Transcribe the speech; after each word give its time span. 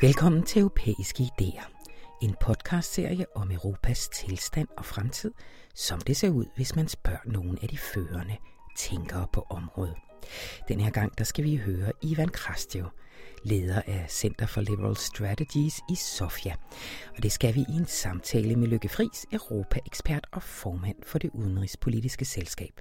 Velkommen 0.00 0.42
til 0.42 0.60
Europæiske 0.60 1.22
Idéer. 1.22 1.64
En 2.22 2.36
podcastserie 2.40 3.36
om 3.36 3.50
Europas 3.50 4.08
tilstand 4.08 4.68
og 4.76 4.84
fremtid, 4.84 5.32
som 5.74 6.00
det 6.00 6.16
ser 6.16 6.30
ud, 6.30 6.44
hvis 6.56 6.76
man 6.76 6.88
spørger 6.88 7.18
nogle 7.24 7.58
af 7.62 7.68
de 7.68 7.78
førende 7.78 8.36
tænkere 8.78 9.26
på 9.32 9.46
området. 9.50 9.96
Den 10.68 10.80
her 10.80 10.90
gang 10.90 11.18
der 11.18 11.24
skal 11.24 11.44
vi 11.44 11.56
høre 11.56 11.92
Ivan 12.02 12.28
Krastjev, 12.28 12.86
leder 13.44 13.82
af 13.86 14.06
Center 14.08 14.46
for 14.46 14.60
Liberal 14.60 14.96
Strategies 14.96 15.80
i 15.90 15.94
Sofia. 15.94 16.54
Og 17.16 17.22
det 17.22 17.32
skal 17.32 17.54
vi 17.54 17.60
i 17.60 17.72
en 17.72 17.86
samtale 17.86 18.56
med 18.56 18.68
Lykke 18.68 18.88
Friis, 18.88 19.26
Europa-ekspert 19.32 20.26
og 20.32 20.42
formand 20.42 20.96
for 21.06 21.18
det 21.18 21.30
udenrigspolitiske 21.34 22.24
selskab. 22.24 22.80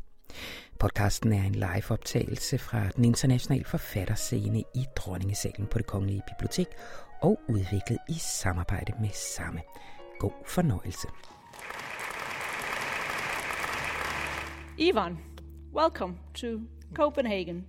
Podcasten 0.79 1.33
er 1.33 1.43
en 1.43 1.55
live-optagelse 1.55 2.57
fra 2.57 2.89
den 2.95 3.05
internationale 3.05 3.65
forfatterscene 3.65 4.59
i 4.75 4.85
Dronningesalen 4.95 5.67
på 5.67 5.77
det 5.77 5.87
Kongelige 5.87 6.23
Bibliotek 6.27 6.67
og 7.21 7.39
udviklet 7.49 7.99
i 8.09 8.13
samarbejde 8.13 8.93
med 9.01 9.09
samme. 9.13 9.61
God 10.19 10.31
fornøjelse. 10.45 11.07
Ivan, 14.77 15.17
welcome 15.73 16.17
to 16.33 16.47
Copenhagen. 16.93 17.67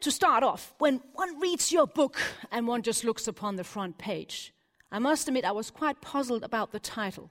To 0.00 0.10
start 0.10 0.42
off, 0.42 0.72
when 0.80 1.00
one 1.14 1.40
reads 1.42 1.70
your 1.70 1.86
book 1.86 2.16
and 2.50 2.68
one 2.68 2.82
just 2.86 3.04
looks 3.04 3.28
upon 3.28 3.56
the 3.56 3.64
front 3.64 3.98
page, 3.98 4.52
I 4.92 4.98
must 4.98 5.28
admit 5.28 5.44
I 5.44 5.52
was 5.52 5.70
quite 5.70 6.00
puzzled 6.00 6.44
about 6.44 6.70
the 6.70 6.78
title 6.78 7.30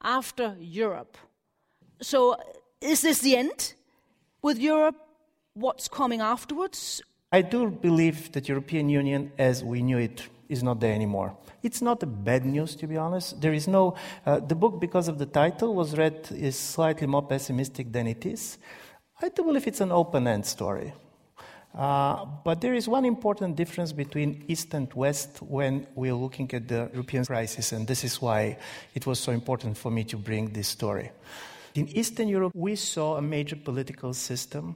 After 0.00 0.56
Europe. 0.60 1.16
So, 2.02 2.36
is 2.80 3.02
this 3.02 3.20
the 3.20 3.36
end? 3.36 3.74
With 4.42 4.58
Europe, 4.58 4.96
what's 5.54 5.88
coming 5.88 6.20
afterwards? 6.20 7.02
I 7.32 7.42
do 7.42 7.70
believe 7.70 8.32
that 8.32 8.48
European 8.48 8.88
Union 8.88 9.32
as 9.38 9.64
we 9.64 9.82
knew 9.82 9.98
it 9.98 10.28
is 10.48 10.62
not 10.62 10.80
there 10.80 10.94
anymore. 10.94 11.36
It's 11.62 11.82
not 11.82 12.02
a 12.02 12.06
bad 12.06 12.44
news, 12.44 12.76
to 12.76 12.86
be 12.86 12.96
honest. 12.96 13.40
There 13.40 13.52
is 13.52 13.66
no. 13.66 13.96
Uh, 14.24 14.38
the 14.38 14.54
book, 14.54 14.80
because 14.80 15.08
of 15.08 15.18
the 15.18 15.26
title, 15.26 15.74
was 15.74 15.96
read 15.96 16.28
is 16.30 16.56
slightly 16.56 17.06
more 17.06 17.22
pessimistic 17.22 17.90
than 17.92 18.06
it 18.06 18.24
is. 18.24 18.58
I 19.20 19.28
do 19.30 19.42
believe 19.42 19.66
it's 19.66 19.80
an 19.80 19.90
open-end 19.90 20.46
story. 20.46 20.92
Uh, 21.74 22.24
but 22.44 22.60
there 22.60 22.74
is 22.74 22.88
one 22.88 23.04
important 23.04 23.56
difference 23.56 23.92
between 23.92 24.44
East 24.48 24.72
and 24.72 24.92
West 24.94 25.42
when 25.42 25.86
we're 25.94 26.14
looking 26.14 26.50
at 26.54 26.68
the 26.68 26.88
European 26.92 27.24
crisis, 27.24 27.72
and 27.72 27.86
this 27.86 28.04
is 28.04 28.22
why 28.22 28.56
it 28.94 29.04
was 29.04 29.18
so 29.18 29.32
important 29.32 29.76
for 29.76 29.90
me 29.90 30.04
to 30.04 30.16
bring 30.16 30.52
this 30.52 30.68
story. 30.68 31.10
In 31.76 31.88
Eastern 31.88 32.28
Europe, 32.28 32.52
we 32.54 32.74
saw 32.74 33.16
a 33.16 33.22
major 33.22 33.54
political 33.54 34.14
system 34.14 34.74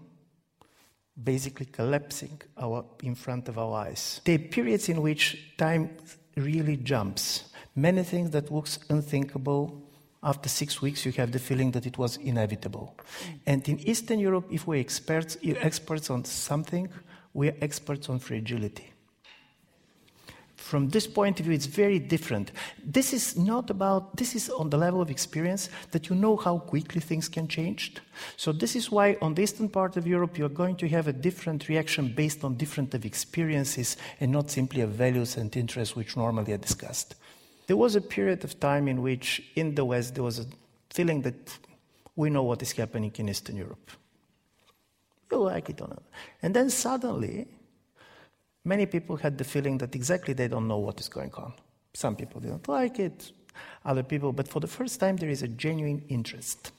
basically 1.25 1.65
collapsing 1.67 2.43
our, 2.59 2.85
in 3.03 3.15
front 3.15 3.49
of 3.49 3.59
our 3.59 3.87
eyes. 3.87 4.21
There 4.25 4.35
are 4.35 4.39
periods 4.39 4.91
in 4.91 5.01
which 5.01 5.57
time 5.57 5.97
really 6.37 6.77
jumps. 6.77 7.45
Many 7.75 8.03
things 8.03 8.31
that 8.33 8.53
looks 8.53 8.79
unthinkable, 8.91 9.83
after 10.23 10.51
six 10.51 10.83
weeks 10.83 11.07
you 11.07 11.13
have 11.13 11.33
the 11.33 11.39
feeling 11.39 11.71
that 11.71 11.87
it 11.87 11.97
was 11.97 12.19
inevitable. 12.19 12.95
And 13.47 13.67
in 13.67 13.81
Eastern 13.81 14.19
Europe, 14.19 14.47
if 14.51 14.67
we're 14.67 14.81
experts, 14.81 15.39
experts 15.43 16.11
on 16.11 16.27
something, 16.27 16.91
we're 17.33 17.57
experts 17.63 18.11
on 18.11 18.19
fragility 18.19 18.90
from 20.71 20.89
this 20.89 21.09
point 21.09 21.41
of 21.41 21.47
view, 21.47 21.55
it's 21.55 21.67
very 21.67 21.99
different. 21.99 22.53
This 22.85 23.13
is 23.13 23.37
not 23.37 23.71
about, 23.71 24.17
this 24.17 24.37
is 24.37 24.49
on 24.51 24.71
the 24.71 24.79
level 24.79 25.03
of 25.03 25.11
experience 25.11 25.69
that 25.91 26.09
you 26.09 26.15
know 26.15 26.37
how 26.37 26.59
quickly 26.59 27.01
things 27.01 27.29
can 27.29 27.49
change. 27.49 27.97
So, 28.37 28.53
this 28.53 28.77
is 28.77 28.89
why 28.89 29.17
on 29.21 29.35
the 29.35 29.43
eastern 29.43 29.69
part 29.69 29.97
of 29.97 30.07
Europe, 30.07 30.39
you're 30.39 30.49
going 30.49 30.77
to 30.77 30.89
have 30.89 31.09
a 31.09 31.13
different 31.13 31.69
reaction 31.69 32.15
based 32.15 32.45
on 32.45 32.55
different 32.55 32.95
of 32.95 33.05
experiences 33.05 33.97
and 34.21 34.31
not 34.31 34.49
simply 34.49 34.81
of 34.83 34.91
values 34.91 35.37
and 35.37 35.55
interests 35.57 35.97
which 35.97 36.17
normally 36.17 36.53
are 36.53 36.65
discussed. 36.69 37.17
There 37.67 37.77
was 37.77 37.97
a 37.97 38.01
period 38.01 38.45
of 38.45 38.61
time 38.61 38.87
in 38.87 39.03
which 39.03 39.43
in 39.57 39.75
the 39.75 39.85
West 39.85 40.15
there 40.15 40.23
was 40.23 40.39
a 40.39 40.47
feeling 40.91 41.23
that 41.23 41.59
we 42.15 42.31
know 42.31 42.45
what 42.45 42.63
is 42.63 42.71
happening 42.71 43.13
in 43.17 43.29
Eastern 43.29 43.57
Europe. 43.57 43.91
You 45.33 45.39
like 45.39 45.69
it 45.69 45.81
or 45.81 45.89
not. 45.89 46.05
And 46.43 46.55
then 46.55 46.71
suddenly, 46.71 47.49
many 48.65 48.87
people 48.87 49.17
had 49.17 49.39
the 49.39 49.45
feeling 49.45 49.79
that 49.79 49.95
exactly 49.95 50.35
they 50.35 50.49
don't 50.49 50.69
know 50.69 50.79
what 50.79 51.01
is 51.01 51.09
going 51.09 51.33
on. 51.35 51.53
Some 51.95 52.17
people 52.17 52.41
didn't 52.41 52.69
like 52.69 52.99
it, 52.99 53.33
other 53.85 54.03
people, 54.03 54.33
but 54.33 54.49
for 54.49 54.61
the 54.61 54.67
first 54.67 55.01
time 55.01 55.17
there 55.17 55.29
is 55.29 55.43
a 55.43 55.49
genuine 55.49 56.05
interest. 56.09 56.73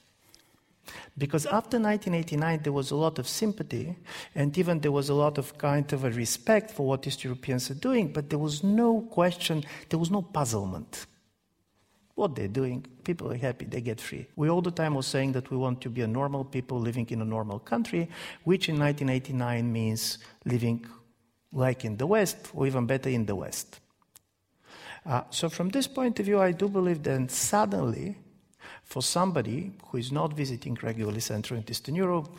Because 1.17 1.45
after 1.45 1.77
1989, 1.77 2.61
there 2.63 2.73
was 2.73 2.91
a 2.91 2.95
lot 2.95 3.19
of 3.19 3.27
sympathy, 3.27 3.95
and 4.35 4.57
even 4.57 4.79
there 4.79 4.91
was 4.91 5.09
a 5.09 5.13
lot 5.13 5.37
of 5.37 5.57
kind 5.57 5.91
of 5.93 6.03
a 6.03 6.11
respect 6.11 6.71
for 6.71 6.87
what 6.87 7.05
East 7.05 7.23
Europeans 7.23 7.69
are 7.69 7.75
doing, 7.75 8.11
but 8.11 8.29
there 8.29 8.39
was 8.39 8.63
no 8.63 9.01
question, 9.01 9.63
there 9.89 9.99
was 9.99 10.09
no 10.09 10.21
puzzlement. 10.21 11.05
What 12.15 12.35
they're 12.35 12.47
doing, 12.47 12.85
people 13.03 13.31
are 13.31 13.37
happy, 13.37 13.65
they 13.65 13.81
get 13.81 14.01
free. 14.01 14.27
We 14.35 14.49
all 14.49 14.61
the 14.61 14.71
time 14.71 14.95
were 14.95 15.03
saying 15.03 15.31
that 15.33 15.49
we 15.49 15.57
want 15.57 15.81
to 15.81 15.89
be 15.89 16.01
a 16.01 16.07
normal 16.07 16.43
people 16.43 16.79
living 16.79 17.07
in 17.09 17.21
a 17.21 17.25
normal 17.25 17.59
country, 17.59 18.09
which 18.43 18.67
in 18.69 18.77
1989 18.77 19.71
means 19.71 20.17
living 20.45 20.85
like 21.53 21.85
in 21.85 21.97
the 21.97 22.07
West, 22.07 22.51
or 22.53 22.67
even 22.67 22.85
better 22.85 23.09
in 23.09 23.25
the 23.25 23.35
West. 23.35 23.79
Uh, 25.05 25.23
so, 25.29 25.49
from 25.49 25.69
this 25.69 25.87
point 25.87 26.19
of 26.19 26.25
view, 26.25 26.39
I 26.39 26.51
do 26.51 26.69
believe 26.69 27.03
that 27.03 27.31
suddenly, 27.31 28.17
for 28.83 29.01
somebody 29.01 29.71
who 29.87 29.97
is 29.97 30.11
not 30.11 30.33
visiting 30.33 30.77
regularly 30.81 31.21
Central 31.21 31.57
and 31.59 31.69
Eastern 31.69 31.95
Europe, 31.95 32.29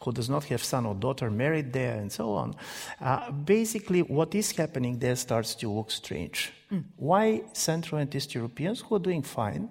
who 0.00 0.12
does 0.12 0.28
not 0.28 0.44
have 0.44 0.62
son 0.62 0.86
or 0.86 0.94
daughter 0.94 1.30
married 1.30 1.72
there, 1.72 1.96
and 1.96 2.12
so 2.12 2.32
on, 2.32 2.54
uh, 3.00 3.30
basically 3.30 4.02
what 4.02 4.34
is 4.34 4.52
happening 4.52 4.98
there 4.98 5.16
starts 5.16 5.54
to 5.54 5.70
look 5.70 5.90
strange. 5.90 6.52
Mm. 6.70 6.84
Why 6.96 7.42
Central 7.52 8.00
and 8.00 8.14
East 8.14 8.34
Europeans 8.34 8.80
who 8.80 8.96
are 8.96 9.00
doing 9.00 9.22
fine? 9.22 9.68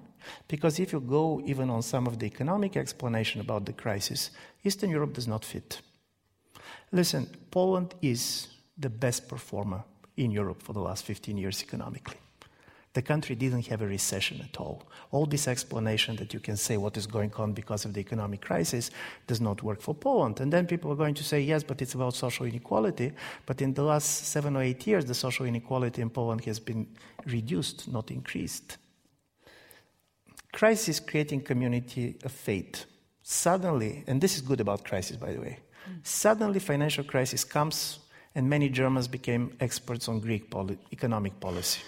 Because 0.47 0.79
if 0.79 0.93
you 0.93 0.99
go 0.99 1.41
even 1.45 1.69
on 1.69 1.81
some 1.81 2.07
of 2.07 2.17
the 2.17 2.25
economic 2.25 2.77
explanation 2.77 3.41
about 3.41 3.65
the 3.65 3.73
crisis, 3.73 4.31
Eastern 4.63 4.89
Europe 4.89 5.13
does 5.13 5.27
not 5.27 5.45
fit. 5.45 5.81
Listen, 6.91 7.27
Poland 7.51 7.93
is 8.01 8.47
the 8.77 8.89
best 8.89 9.27
performer 9.27 9.83
in 10.17 10.31
Europe 10.31 10.61
for 10.61 10.73
the 10.73 10.79
last 10.79 11.05
15 11.05 11.37
years 11.37 11.61
economically. 11.63 12.17
The 12.93 13.01
country 13.01 13.35
didn't 13.35 13.65
have 13.67 13.81
a 13.81 13.87
recession 13.87 14.39
at 14.41 14.59
all. 14.59 14.83
All 15.11 15.25
this 15.25 15.47
explanation 15.47 16.15
that 16.17 16.31
you 16.31 16.39
can 16.39 16.55
say 16.55 16.77
what 16.77 16.95
is 16.95 17.07
going 17.07 17.33
on 17.37 17.53
because 17.53 17.85
of 17.85 17.93
the 17.93 17.99
economic 17.99 18.41
crisis 18.41 18.91
does 19.25 19.41
not 19.41 19.63
work 19.63 19.81
for 19.81 19.95
Poland. 19.95 20.39
And 20.39 20.53
then 20.53 20.67
people 20.67 20.91
are 20.91 20.95
going 20.95 21.15
to 21.15 21.23
say, 21.23 21.41
yes, 21.41 21.63
but 21.63 21.81
it's 21.81 21.95
about 21.95 22.13
social 22.13 22.45
inequality. 22.45 23.11
But 23.47 23.61
in 23.61 23.73
the 23.73 23.81
last 23.81 24.27
seven 24.27 24.55
or 24.55 24.61
eight 24.61 24.85
years, 24.85 25.05
the 25.05 25.15
social 25.15 25.47
inequality 25.47 26.03
in 26.03 26.11
Poland 26.11 26.45
has 26.45 26.59
been 26.59 26.87
reduced, 27.25 27.87
not 27.91 28.11
increased. 28.11 28.77
Crisis 30.51 30.99
creating 30.99 31.41
community 31.41 32.15
of 32.23 32.31
faith. 32.31 32.85
Suddenly, 33.23 34.03
and 34.05 34.21
this 34.21 34.35
is 34.35 34.41
good 34.41 34.61
about 34.61 34.85
crisis, 34.85 35.17
by 35.17 35.33
the 35.33 35.39
way, 35.39 35.59
mm. 35.89 36.05
suddenly 36.05 36.59
financial 36.59 37.03
crisis 37.03 37.43
comes 37.43 37.99
and 38.35 38.49
many 38.49 38.69
Germans 38.69 39.07
became 39.07 39.55
experts 39.59 40.07
on 40.07 40.19
Greek 40.19 40.49
poli- 40.49 40.77
economic 40.91 41.39
policy. 41.39 41.81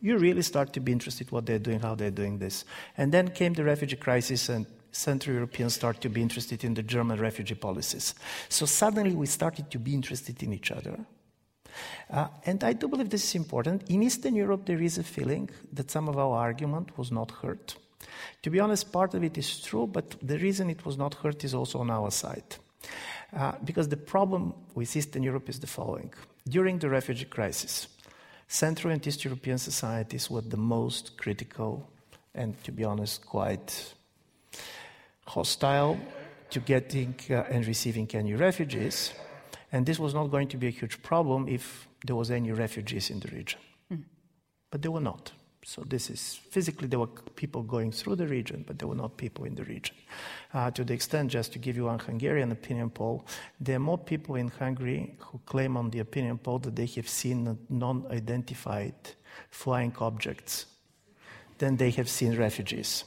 You 0.00 0.16
really 0.18 0.42
start 0.42 0.72
to 0.72 0.80
be 0.80 0.92
interested 0.92 1.30
what 1.30 1.46
they're 1.46 1.58
doing, 1.58 1.80
how 1.80 1.94
they're 1.94 2.10
doing 2.10 2.38
this. 2.38 2.64
And 2.96 3.12
then 3.12 3.28
came 3.28 3.52
the 3.52 3.64
refugee 3.64 3.96
crisis, 3.96 4.48
and 4.48 4.66
Central 4.92 5.34
Europeans 5.34 5.74
started 5.74 6.00
to 6.02 6.08
be 6.08 6.22
interested 6.22 6.64
in 6.64 6.74
the 6.74 6.82
German 6.82 7.20
refugee 7.20 7.54
policies. 7.54 8.14
So 8.48 8.66
suddenly 8.66 9.14
we 9.14 9.26
started 9.26 9.70
to 9.70 9.78
be 9.78 9.94
interested 9.94 10.42
in 10.42 10.52
each 10.52 10.70
other. 10.70 10.98
Uh, 12.10 12.28
and 12.46 12.64
I 12.64 12.72
do 12.72 12.88
believe 12.88 13.10
this 13.10 13.24
is 13.24 13.34
important. 13.34 13.88
In 13.90 14.02
Eastern 14.02 14.34
Europe, 14.34 14.66
there 14.66 14.80
is 14.80 14.98
a 14.98 15.04
feeling 15.04 15.50
that 15.72 15.90
some 15.90 16.08
of 16.08 16.18
our 16.18 16.36
argument 16.36 16.96
was 16.98 17.12
not 17.12 17.30
heard. 17.42 17.74
To 18.42 18.50
be 18.50 18.58
honest, 18.58 18.90
part 18.90 19.14
of 19.14 19.22
it 19.22 19.36
is 19.38 19.60
true, 19.60 19.86
but 19.86 20.16
the 20.22 20.38
reason 20.38 20.70
it 20.70 20.84
was 20.84 20.96
not 20.96 21.14
heard 21.14 21.44
is 21.44 21.54
also 21.54 21.78
on 21.78 21.90
our 21.90 22.10
side. 22.10 22.56
Uh, 23.36 23.52
because 23.64 23.88
the 23.88 23.96
problem 23.96 24.52
with 24.74 24.96
Eastern 24.96 25.22
Europe 25.22 25.48
is 25.48 25.60
the 25.60 25.66
following. 25.66 26.12
During 26.48 26.78
the 26.78 26.88
refugee 26.88 27.26
crisis, 27.26 27.88
Central 28.48 28.92
and 28.92 29.06
East 29.06 29.24
European 29.24 29.58
societies 29.58 30.28
were 30.28 30.40
the 30.40 30.56
most 30.56 31.16
critical 31.16 31.88
and, 32.34 32.62
to 32.64 32.72
be 32.72 32.84
honest, 32.84 33.24
quite 33.24 33.94
hostile 35.26 35.96
to 36.50 36.60
getting 36.60 37.14
uh, 37.30 37.44
and 37.48 37.66
receiving 37.66 38.08
any 38.12 38.34
refugees. 38.34 39.12
And 39.72 39.86
this 39.86 40.00
was 40.00 40.14
not 40.14 40.30
going 40.30 40.48
to 40.48 40.56
be 40.56 40.66
a 40.66 40.70
huge 40.70 41.00
problem 41.02 41.48
if 41.48 41.86
there 42.04 42.16
was 42.16 42.30
any 42.30 42.50
refugees 42.50 43.10
in 43.10 43.20
the 43.20 43.28
region. 43.28 43.60
Mm. 43.92 44.02
But 44.70 44.82
there 44.82 44.90
were 44.90 45.00
not. 45.00 45.32
So 45.64 45.82
this 45.86 46.08
is 46.08 46.40
physically 46.50 46.88
there 46.88 46.98
were 46.98 47.06
people 47.36 47.62
going 47.62 47.92
through 47.92 48.16
the 48.16 48.26
region, 48.26 48.64
but 48.66 48.78
there 48.78 48.88
were 48.88 48.94
not 48.94 49.16
people 49.16 49.44
in 49.44 49.54
the 49.54 49.64
region. 49.64 49.94
Uh, 50.54 50.70
to 50.70 50.84
the 50.84 50.94
extent, 50.94 51.30
just 51.30 51.52
to 51.52 51.58
give 51.58 51.76
you 51.76 51.84
one 51.84 51.98
Hungarian 51.98 52.50
opinion 52.50 52.90
poll, 52.90 53.26
there 53.60 53.76
are 53.76 53.80
more 53.80 53.98
people 53.98 54.36
in 54.36 54.48
Hungary 54.48 55.14
who 55.18 55.38
claim 55.44 55.76
on 55.76 55.90
the 55.90 55.98
opinion 55.98 56.38
poll 56.38 56.58
that 56.60 56.76
they 56.76 56.86
have 56.86 57.08
seen 57.08 57.58
non-identified 57.68 58.94
flying 59.50 59.94
objects 59.98 60.66
than 61.58 61.76
they 61.76 61.90
have 61.90 62.08
seen 62.08 62.36
refugees. 62.36 63.04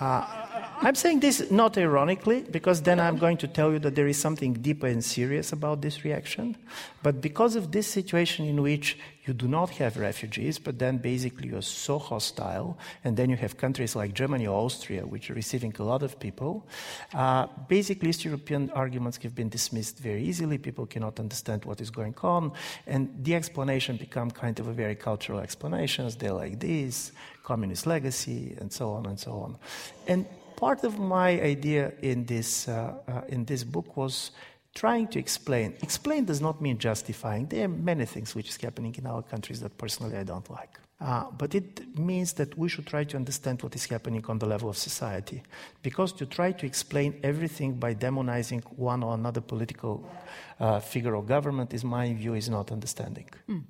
Uh, 0.00 0.43
I'm 0.84 0.94
saying 0.94 1.20
this 1.20 1.50
not 1.50 1.78
ironically, 1.78 2.42
because 2.42 2.82
then 2.82 3.00
I'm 3.00 3.16
going 3.16 3.38
to 3.38 3.48
tell 3.48 3.72
you 3.72 3.78
that 3.78 3.94
there 3.94 4.06
is 4.06 4.20
something 4.20 4.52
deeper 4.52 4.86
and 4.86 5.02
serious 5.02 5.50
about 5.50 5.80
this 5.80 6.04
reaction. 6.04 6.58
But 7.02 7.22
because 7.22 7.56
of 7.56 7.72
this 7.72 7.86
situation 7.86 8.44
in 8.44 8.60
which 8.60 8.98
you 9.24 9.32
do 9.32 9.48
not 9.48 9.70
have 9.70 9.96
refugees, 9.96 10.58
but 10.58 10.78
then 10.78 10.98
basically 10.98 11.48
you're 11.48 11.62
so 11.62 11.98
hostile, 11.98 12.76
and 13.02 13.16
then 13.16 13.30
you 13.30 13.36
have 13.36 13.56
countries 13.56 13.96
like 13.96 14.12
Germany 14.12 14.46
or 14.46 14.66
Austria, 14.66 15.06
which 15.06 15.30
are 15.30 15.34
receiving 15.34 15.74
a 15.78 15.82
lot 15.82 16.02
of 16.02 16.20
people, 16.20 16.66
uh, 17.14 17.46
basically 17.66 18.10
East 18.10 18.26
European 18.26 18.70
arguments 18.72 19.16
have 19.22 19.34
been 19.34 19.48
dismissed 19.48 19.98
very 19.98 20.22
easily. 20.22 20.58
People 20.58 20.84
cannot 20.84 21.18
understand 21.18 21.64
what 21.64 21.80
is 21.80 21.88
going 21.88 22.14
on, 22.22 22.52
and 22.86 23.08
the 23.24 23.34
explanation 23.34 23.96
become 23.96 24.30
kind 24.30 24.60
of 24.60 24.68
a 24.68 24.72
very 24.74 24.94
cultural 24.94 25.40
explanations. 25.40 26.16
They're 26.16 26.34
like 26.34 26.60
this, 26.60 27.10
communist 27.42 27.86
legacy, 27.86 28.54
and 28.60 28.70
so 28.70 28.92
on 28.92 29.06
and 29.06 29.18
so 29.18 29.32
on. 29.32 29.56
And 30.06 30.26
part 30.64 30.82
of 30.82 30.98
my 30.98 31.30
idea 31.54 31.92
in 32.00 32.24
this, 32.24 32.68
uh, 32.68 32.94
uh, 33.06 33.20
in 33.34 33.44
this 33.44 33.62
book 33.74 33.98
was 33.98 34.30
trying 34.74 35.06
to 35.06 35.18
explain. 35.18 35.68
Explain 35.82 36.24
does 36.24 36.40
not 36.40 36.56
mean 36.66 36.78
justifying. 36.78 37.42
There 37.52 37.64
are 37.66 37.74
many 37.92 38.06
things 38.06 38.34
which 38.34 38.48
is 38.48 38.56
happening 38.56 38.94
in 38.96 39.06
our 39.06 39.22
countries 39.22 39.60
that 39.60 39.76
personally 39.76 40.16
I 40.16 40.24
don't 40.24 40.48
like. 40.50 40.74
Uh, 41.04 41.24
but 41.36 41.54
it 41.54 41.98
means 41.98 42.32
that 42.32 42.56
we 42.56 42.66
should 42.66 42.86
try 42.86 43.04
to 43.04 43.14
understand 43.14 43.62
what 43.62 43.74
is 43.76 43.84
happening 43.84 44.24
on 44.26 44.38
the 44.38 44.46
level 44.46 44.70
of 44.70 44.76
society. 44.76 45.42
Because 45.82 46.12
to 46.14 46.24
try 46.24 46.50
to 46.52 46.64
explain 46.64 47.20
everything 47.22 47.74
by 47.74 47.94
demonizing 47.94 48.62
one 48.76 49.02
or 49.02 49.12
another 49.12 49.42
political 49.42 50.10
uh, 50.58 50.80
figure 50.80 51.14
or 51.14 51.22
government, 51.22 51.74
is 51.74 51.84
my 51.84 52.14
view, 52.14 52.32
is 52.32 52.48
not 52.48 52.72
understanding. 52.72 53.28
Mm. 53.50 53.64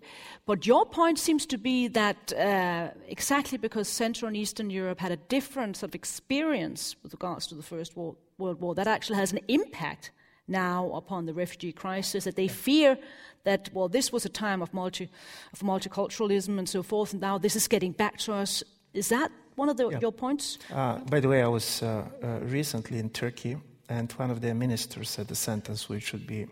But 0.47 0.65
your 0.65 0.87
point 0.87 1.19
seems 1.19 1.45
to 1.47 1.59
be 1.59 1.89
that 1.89 2.33
uh, 2.35 2.91
exactly 3.09 3.59
because 3.59 3.89
Central 3.89 4.29
and 4.29 4.37
Eastern 4.37 4.71
Europe 4.71 5.01
had 5.01 5.11
a 5.11 5.17
different 5.17 5.77
sort 5.77 5.91
of 5.91 5.95
experience 5.97 6.95
with 7.03 7.13
regards 7.13 7.49
to 7.49 7.57
the 7.57 7.65
First 7.65 7.97
World 7.97 8.17
War, 8.39 8.77
that 8.77 8.87
actually 8.87 9.17
has 9.17 9.33
an 9.33 9.41
impact 9.49 10.13
now 10.47 10.91
upon 10.93 11.27
the 11.27 11.35
refugee 11.35 11.73
crisis, 11.73 12.25
that 12.25 12.37
they 12.37 12.49
fear 12.49 12.99
that, 13.45 13.71
well, 13.73 13.89
this 13.89 14.13
was 14.13 14.25
a 14.25 14.29
time 14.29 14.63
of, 14.63 14.73
multi, 14.73 15.09
of 15.53 15.61
multiculturalism 15.61 16.59
and 16.59 16.69
so 16.69 16.83
forth, 16.83 17.13
and 17.13 17.21
now 17.21 17.39
this 17.39 17.57
is 17.57 17.69
getting 17.69 17.93
back 17.93 18.19
to 18.19 18.33
us. 18.33 18.63
Is 18.93 19.09
that 19.09 19.31
one 19.57 19.69
of 19.69 19.77
the, 19.77 19.89
yeah. 19.89 20.01
your 20.01 20.13
points? 20.13 20.59
Uh, 20.73 20.99
by 20.99 21.21
the 21.21 21.29
way, 21.29 21.43
I 21.43 21.49
was 21.49 21.83
uh, 21.83 22.05
uh, 22.23 22.41
recently 22.43 22.99
in 22.99 23.11
Turkey, 23.11 23.57
and 23.89 24.11
one 24.13 24.31
of 24.31 24.41
their 24.41 24.55
ministers 24.55 25.11
said 25.11 25.31
a 25.31 25.35
sentence 25.35 25.89
which 25.89 26.05
should 26.05 26.27
be 26.27 26.47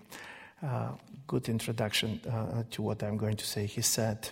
a 0.63 0.67
uh, 0.67 0.93
good 1.27 1.49
introduction 1.49 2.21
uh, 2.31 2.63
to 2.71 2.83
what 2.83 3.03
I'm 3.03 3.17
going 3.17 3.37
to 3.37 3.47
say. 3.47 3.67
He 3.67 3.83
said, 3.83 4.31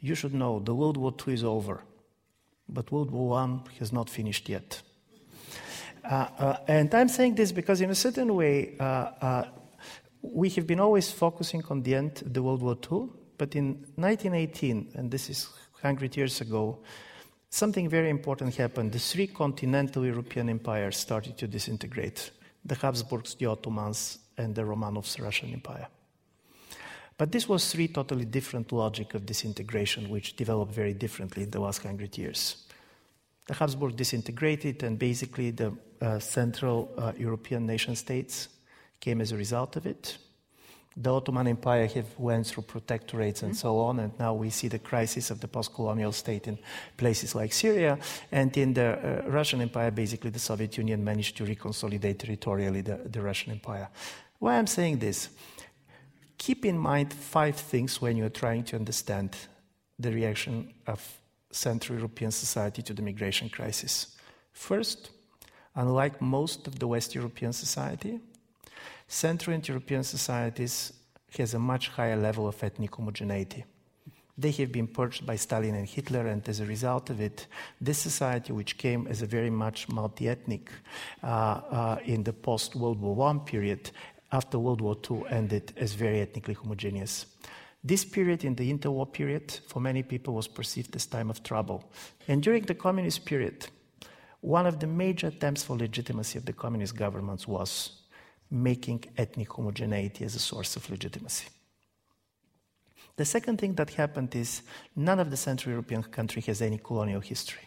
You 0.00 0.14
should 0.14 0.34
know 0.34 0.60
the 0.60 0.74
World 0.74 0.96
War 0.96 1.14
II 1.26 1.34
is 1.34 1.44
over, 1.44 1.82
but 2.68 2.92
World 2.92 3.10
War 3.10 3.38
I 3.38 3.58
has 3.78 3.92
not 3.92 4.10
finished 4.10 4.48
yet. 4.48 4.82
Uh, 6.04 6.28
uh, 6.38 6.56
and 6.68 6.94
I'm 6.94 7.08
saying 7.08 7.34
this 7.34 7.50
because, 7.50 7.80
in 7.80 7.90
a 7.90 7.94
certain 7.94 8.34
way, 8.34 8.76
uh, 8.78 9.44
we 10.20 10.50
have 10.50 10.66
been 10.66 10.80
always 10.80 11.10
focusing 11.10 11.62
on 11.70 11.82
the 11.82 11.94
end 11.94 12.22
of 12.22 12.34
the 12.34 12.42
World 12.42 12.62
War 12.62 12.76
II, 12.76 13.08
but 13.38 13.56
in 13.56 13.86
1918, 13.96 14.92
and 14.94 15.10
this 15.10 15.30
is 15.30 15.48
100 15.80 16.16
years 16.16 16.40
ago, 16.40 16.78
something 17.48 17.88
very 17.88 18.10
important 18.10 18.54
happened. 18.54 18.92
The 18.92 18.98
three 18.98 19.26
continental 19.26 20.04
European 20.04 20.48
empires 20.48 20.96
started 20.96 21.38
to 21.38 21.46
disintegrate 21.46 22.30
the 22.64 22.74
Habsburgs, 22.74 23.34
the 23.34 23.46
Ottomans, 23.46 24.18
and 24.36 24.54
the 24.54 24.62
Romanovs 24.62 25.20
Russian 25.20 25.52
Empire. 25.52 25.88
But 27.16 27.30
this 27.30 27.48
was 27.48 27.70
three 27.70 27.88
totally 27.88 28.24
different 28.24 28.72
logic 28.72 29.14
of 29.14 29.24
disintegration, 29.24 30.08
which 30.08 30.36
developed 30.36 30.72
very 30.72 30.94
differently 30.94 31.44
in 31.44 31.50
the 31.50 31.60
last 31.60 31.82
hundred 31.82 32.18
years. 32.18 32.66
The 33.46 33.54
Habsburg 33.54 33.96
disintegrated, 33.96 34.82
and 34.82 34.98
basically 34.98 35.50
the 35.50 35.72
uh, 36.00 36.18
Central 36.18 36.90
uh, 36.96 37.12
European 37.18 37.66
nation 37.66 37.96
states 37.96 38.48
came 39.00 39.20
as 39.20 39.32
a 39.32 39.36
result 39.36 39.76
of 39.76 39.86
it. 39.86 40.16
The 40.96 41.12
Ottoman 41.12 41.48
Empire 41.48 41.88
have 41.88 42.06
went 42.18 42.46
through 42.46 42.62
protectorates 42.62 43.42
and 43.42 43.52
mm-hmm. 43.52 43.68
so 43.68 43.78
on, 43.80 43.98
and 43.98 44.18
now 44.18 44.32
we 44.32 44.50
see 44.50 44.68
the 44.68 44.78
crisis 44.78 45.30
of 45.30 45.40
the 45.40 45.48
post-colonial 45.48 46.12
state 46.12 46.46
in 46.46 46.58
places 46.96 47.34
like 47.34 47.52
Syria. 47.52 47.98
And 48.30 48.56
in 48.56 48.74
the 48.74 49.24
uh, 49.26 49.28
Russian 49.28 49.60
Empire, 49.60 49.90
basically 49.90 50.30
the 50.30 50.38
Soviet 50.38 50.78
Union 50.78 51.02
managed 51.02 51.36
to 51.38 51.44
reconsolidate 51.44 52.18
territorially 52.18 52.80
the, 52.80 52.96
the 53.10 53.20
Russian 53.20 53.52
Empire. 53.52 53.88
Why 54.38 54.56
I'm 54.56 54.68
saying 54.68 55.00
this? 55.00 55.30
Keep 56.38 56.64
in 56.64 56.78
mind 56.78 57.12
five 57.12 57.56
things 57.56 58.00
when 58.00 58.16
you're 58.16 58.28
trying 58.28 58.62
to 58.64 58.76
understand 58.76 59.36
the 59.98 60.12
reaction 60.12 60.72
of 60.86 61.00
Central 61.54 61.98
European 61.98 62.30
society 62.30 62.82
to 62.82 62.94
the 62.94 63.02
migration 63.02 63.48
crisis. 63.48 64.16
First, 64.52 65.10
unlike 65.74 66.20
most 66.20 66.66
of 66.66 66.78
the 66.78 66.86
West 66.86 67.14
European 67.14 67.52
society, 67.52 68.20
Central 69.08 69.54
and 69.54 69.66
European 69.66 70.02
societies 70.02 70.92
has 71.38 71.54
a 71.54 71.58
much 71.58 71.88
higher 71.88 72.16
level 72.16 72.46
of 72.46 72.62
ethnic 72.62 72.94
homogeneity. 72.94 73.64
They 74.36 74.50
have 74.52 74.72
been 74.72 74.88
purged 74.88 75.24
by 75.24 75.36
Stalin 75.36 75.76
and 75.76 75.88
Hitler, 75.88 76.26
and 76.26 76.48
as 76.48 76.58
a 76.58 76.66
result 76.66 77.08
of 77.10 77.20
it, 77.20 77.46
this 77.80 77.98
society, 77.98 78.52
which 78.52 78.78
came 78.78 79.06
as 79.06 79.22
a 79.22 79.26
very 79.26 79.50
much 79.50 79.88
multi 79.88 80.28
ethnic 80.28 80.70
uh, 81.22 81.26
uh, 81.26 81.98
in 82.04 82.24
the 82.24 82.32
post 82.32 82.74
World 82.74 83.00
War 83.00 83.30
I 83.30 83.38
period, 83.38 83.90
after 84.32 84.58
World 84.58 84.80
War 84.80 84.96
II 85.08 85.22
ended 85.30 85.72
as 85.76 85.92
very 85.92 86.20
ethnically 86.20 86.54
homogeneous. 86.54 87.26
This 87.86 88.02
period 88.02 88.44
in 88.44 88.54
the 88.54 88.72
interwar 88.72 89.12
period 89.12 89.60
for 89.68 89.78
many 89.78 90.02
people 90.02 90.32
was 90.32 90.48
perceived 90.48 90.96
as 90.96 91.04
time 91.04 91.28
of 91.28 91.42
trouble. 91.42 91.84
And 92.26 92.42
during 92.42 92.62
the 92.62 92.74
communist 92.74 93.26
period, 93.26 93.66
one 94.40 94.66
of 94.66 94.80
the 94.80 94.86
major 94.86 95.26
attempts 95.26 95.62
for 95.62 95.76
legitimacy 95.76 96.38
of 96.38 96.46
the 96.46 96.54
communist 96.54 96.96
governments 96.96 97.46
was 97.46 97.90
making 98.50 99.04
ethnic 99.18 99.52
homogeneity 99.52 100.24
as 100.24 100.34
a 100.34 100.38
source 100.38 100.76
of 100.76 100.88
legitimacy. 100.88 101.48
The 103.16 103.24
second 103.24 103.58
thing 103.58 103.74
that 103.74 103.90
happened 103.90 104.34
is 104.34 104.62
none 104.96 105.20
of 105.20 105.30
the 105.30 105.36
Central 105.36 105.72
European 105.72 106.02
countries 106.04 106.46
has 106.46 106.62
any 106.62 106.78
colonial 106.78 107.20
history. 107.20 107.62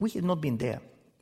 We 0.00 0.10
had 0.10 0.24
not 0.24 0.40
been 0.40 0.56
there. 0.56 0.80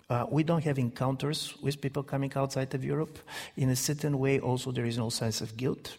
Uh, 0.08 0.26
we 0.30 0.44
don't 0.44 0.62
have 0.64 0.78
encounters 0.78 1.54
with 1.60 1.80
people 1.80 2.02
coming 2.02 2.32
outside 2.36 2.72
of 2.74 2.84
Europe. 2.84 3.18
In 3.56 3.70
a 3.70 3.76
certain 3.76 4.18
way, 4.18 4.38
also, 4.38 4.70
there 4.70 4.86
is 4.86 4.96
no 4.96 5.10
sense 5.10 5.40
of 5.40 5.56
guilt. 5.56 5.96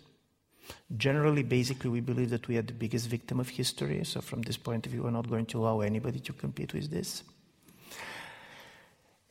Generally, 0.96 1.44
basically, 1.44 1.90
we 1.90 2.00
believe 2.00 2.30
that 2.30 2.48
we 2.48 2.58
are 2.58 2.62
the 2.62 2.74
biggest 2.74 3.08
victim 3.08 3.40
of 3.40 3.50
history. 3.50 4.04
So, 4.04 4.22
from 4.22 4.42
this 4.42 4.58
point 4.58 4.86
of 4.86 4.92
view, 4.92 5.04
we're 5.04 5.12
not 5.12 5.30
going 5.30 5.46
to 5.48 5.60
allow 5.60 5.82
anybody 5.82 6.20
to 6.20 6.34
compete 6.34 6.74
with 6.74 6.90
this. 6.90 7.24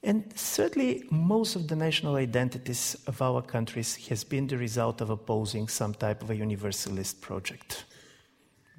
And 0.03 0.33
thirdly, 0.33 1.05
most 1.11 1.57
of 1.57 1.67
the 1.67 1.75
national 1.75 2.15
identities 2.15 2.97
of 3.07 3.21
our 3.21 3.43
countries 3.43 3.97
has 4.09 4.23
been 4.23 4.47
the 4.47 4.57
result 4.57 5.01
of 5.01 5.11
opposing 5.11 5.67
some 5.67 5.95
type 5.95 6.23
of 6.23 6.31
a 6.31 6.37
universalist 6.37 7.21
project. 7.21 7.85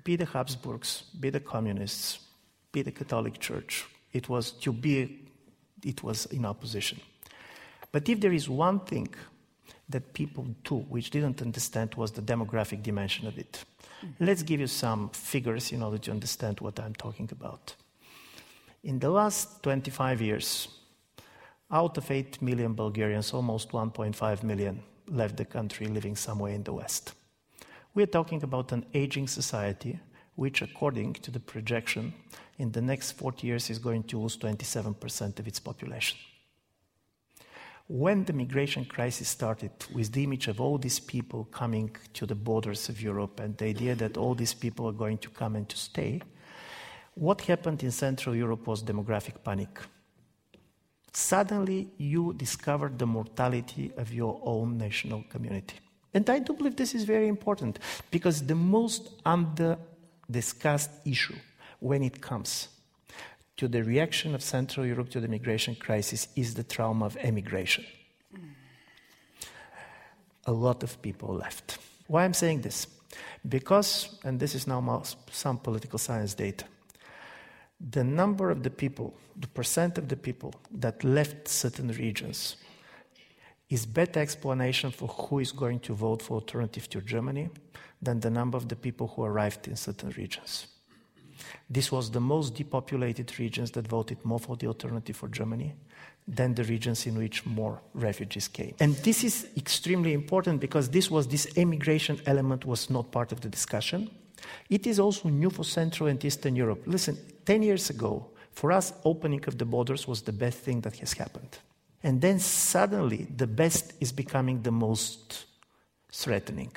Be 0.04 0.16
the 0.16 0.26
Habsburgs, 0.26 1.04
be 1.20 1.30
the 1.30 1.42
communists, 1.42 2.20
be 2.72 2.82
the 2.82 2.92
Catholic 2.92 3.40
Church. 3.40 3.86
It 4.14 4.30
was 4.30 4.52
to 4.52 4.72
be, 4.72 5.28
it 5.84 6.02
was 6.02 6.28
in 6.28 6.46
opposition. 6.46 7.02
But 7.92 8.08
if 8.08 8.22
there 8.22 8.32
is 8.32 8.48
one 8.48 8.80
thing 8.82 9.14
that 9.90 10.14
people 10.14 10.46
too, 10.64 10.80
which 10.90 11.10
didn't 11.10 11.42
understand, 11.42 11.96
was 11.96 12.12
the 12.12 12.22
demographic 12.22 12.84
dimension 12.84 13.28
of 13.28 13.38
it. 13.38 13.64
Mm-hmm. 14.04 14.26
Let's 14.26 14.44
give 14.44 14.60
you 14.60 14.68
some 14.68 15.10
figures 15.10 15.72
in 15.72 15.82
order 15.82 15.98
to 15.98 16.12
understand 16.12 16.60
what 16.60 16.80
I'm 16.80 16.94
talking 16.94 17.30
about. 17.32 17.76
In 18.84 19.00
the 19.00 19.10
last 19.10 19.64
25 19.64 20.22
years, 20.22 20.68
out 21.72 21.98
of 21.98 22.10
8 22.10 22.42
million 22.42 22.74
Bulgarians, 22.74 23.34
almost 23.34 23.70
1.5 23.72 24.44
million 24.44 24.84
left 25.08 25.38
the 25.38 25.46
country 25.46 25.88
living 25.88 26.16
somewhere 26.16 26.54
in 26.54 26.64
the 26.64 26.74
West. 26.74 27.14
We're 27.94 28.06
talking 28.06 28.44
about 28.44 28.72
an 28.72 28.86
aging 28.94 29.28
society 29.28 30.00
which, 30.36 30.62
according 30.62 31.14
to 31.14 31.32
the 31.32 31.40
projection, 31.40 32.14
in 32.60 32.72
the 32.72 32.82
next 32.82 33.14
40 33.14 33.48
years 33.48 33.70
is 33.70 33.80
going 33.80 34.04
to 34.04 34.20
lose 34.20 34.38
27% 34.38 35.40
of 35.40 35.48
its 35.48 35.60
population. 35.60 36.18
When 37.90 38.26
the 38.26 38.34
migration 38.34 38.84
crisis 38.84 39.30
started, 39.30 39.72
with 39.94 40.12
the 40.12 40.24
image 40.24 40.50
of 40.50 40.60
all 40.60 40.78
these 40.78 41.00
people 41.00 41.46
coming 41.46 41.96
to 42.14 42.26
the 42.26 42.36
borders 42.36 42.90
of 42.90 43.02
Europe 43.02 43.40
and 43.40 43.58
the 43.58 43.66
idea 43.66 43.96
that 43.96 44.18
all 44.18 44.36
these 44.36 44.54
people 44.54 44.88
are 44.90 44.94
going 44.94 45.20
to 45.20 45.30
come 45.30 45.56
and 45.56 45.70
to 45.70 45.78
stay, 45.78 46.22
what 47.14 47.42
happened 47.42 47.84
in 47.84 47.92
Central 47.92 48.36
Europe 48.36 48.68
was 48.68 48.84
demographic 48.84 49.42
panic. 49.42 49.80
Suddenly, 51.14 51.90
you 51.98 52.34
discovered 52.34 53.00
the 53.00 53.08
mortality 53.08 53.92
of 53.96 54.14
your 54.14 54.42
own 54.44 54.78
national 54.78 55.24
community. 55.30 55.78
And 56.14 56.30
I 56.30 56.40
do 56.40 56.54
believe 56.54 56.76
this 56.76 56.94
is 56.94 57.06
very 57.06 57.30
important 57.30 57.80
because 58.12 58.46
the 58.46 58.56
most 58.56 59.10
under 59.26 59.78
discussed 60.30 60.92
issue 61.06 61.36
when 61.80 62.04
it 62.04 62.22
comes 62.22 62.68
to 63.58 63.68
the 63.68 63.84
reaction 63.84 64.36
of 64.36 64.42
Central 64.42 64.86
Europe 64.86 65.10
to 65.10 65.20
the 65.20 65.28
migration 65.28 65.76
crisis 65.76 66.28
is 66.36 66.54
the 66.54 66.64
trauma 66.64 67.06
of 67.06 67.18
emigration. 67.18 67.86
A 70.46 70.52
lot 70.52 70.84
of 70.84 71.02
people 71.02 71.34
left. 71.34 71.80
Why 72.08 72.24
I'm 72.24 72.34
saying 72.34 72.62
this? 72.62 72.88
Because, 73.48 74.20
and 74.24 74.40
this 74.40 74.56
is 74.56 74.68
now 74.68 75.04
some 75.32 75.58
political 75.58 76.00
science 76.00 76.34
data, 76.34 76.66
the 77.92 78.04
number 78.04 78.50
of 78.50 78.64
the 78.64 78.70
people, 78.70 79.14
the 79.36 79.48
percent 79.48 79.98
of 79.98 80.08
the 80.08 80.16
people 80.16 80.54
that 80.72 81.04
left 81.04 81.48
certain 81.48 81.90
regions 81.90 82.58
is 83.70 83.86
better 83.86 84.20
explanation 84.20 84.92
for 84.92 85.08
who 85.08 85.40
is 85.40 85.52
going 85.52 85.80
to 85.82 85.94
vote 85.94 86.22
for 86.22 86.36
alternative 86.36 86.90
to 86.90 87.02
Germany 87.02 87.50
than 88.02 88.20
the 88.20 88.30
number 88.30 88.58
of 88.58 88.70
the 88.70 88.76
people 88.76 89.08
who 89.08 89.24
arrived 89.24 89.68
in 89.68 89.76
certain 89.76 90.10
regions. 90.12 90.68
This 91.70 91.92
was 91.92 92.12
the 92.12 92.20
most 92.20 92.56
depopulated 92.56 93.38
regions 93.40 93.72
that 93.72 93.88
voted 93.88 94.24
more 94.24 94.40
for 94.40 94.56
the 94.56 94.68
alternative 94.68 95.16
for 95.16 95.28
Germany 95.28 95.76
than 96.28 96.54
the 96.54 96.64
regions 96.64 97.06
in 97.06 97.18
which 97.18 97.46
more 97.46 97.82
refugees 97.94 98.48
came. 98.48 98.76
And 98.80 98.96
this 98.98 99.24
is 99.24 99.48
extremely 99.56 100.14
important 100.14 100.60
because 100.60 100.90
this 100.90 101.10
was 101.10 101.28
this 101.28 101.46
immigration 101.56 102.20
element 102.26 102.66
was 102.66 102.90
not 102.90 103.12
part 103.12 103.32
of 103.32 103.42
the 103.42 103.50
discussion. 103.50 104.10
It 104.70 104.86
is 104.86 105.00
also 105.00 105.30
new 105.30 105.50
for 105.50 105.64
Central 105.64 106.10
and 106.10 106.24
Eastern 106.24 106.56
Europe. 106.56 106.84
Listen, 106.86 107.18
10 107.46 107.64
years 107.64 107.90
ago, 107.90 108.28
for 108.52 108.72
us, 108.72 108.94
opening 109.06 109.44
of 109.48 109.58
the 109.58 109.66
borders 109.66 110.08
was 110.08 110.22
the 110.22 110.32
best 110.32 110.60
thing 110.60 110.82
that 110.82 110.98
has 110.98 111.14
happened. 111.14 111.60
And 112.04 112.22
then 112.22 112.40
suddenly, 112.40 113.28
the 113.36 113.48
best 113.48 113.94
is 114.00 114.12
becoming 114.12 114.62
the 114.62 114.72
most 114.72 115.46
threatening. 116.12 116.72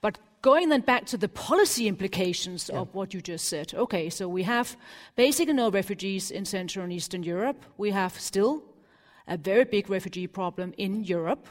But 0.00 0.18
going 0.42 0.68
then 0.68 0.80
back 0.80 1.06
to 1.06 1.16
the 1.16 1.28
policy 1.28 1.88
implications 1.88 2.68
yeah. 2.70 2.80
of 2.80 2.94
what 2.94 3.14
you 3.14 3.20
just 3.20 3.48
said. 3.48 3.72
Okay, 3.74 4.10
so 4.10 4.28
we 4.28 4.42
have 4.42 4.76
basically 5.16 5.54
no 5.54 5.70
refugees 5.70 6.30
in 6.30 6.44
Central 6.44 6.82
and 6.84 6.92
Eastern 6.92 7.22
Europe. 7.22 7.64
We 7.78 7.90
have 7.92 8.20
still 8.20 8.62
a 9.28 9.36
very 9.36 9.64
big 9.64 9.88
refugee 9.88 10.26
problem 10.26 10.74
in 10.76 11.04
Europe. 11.04 11.46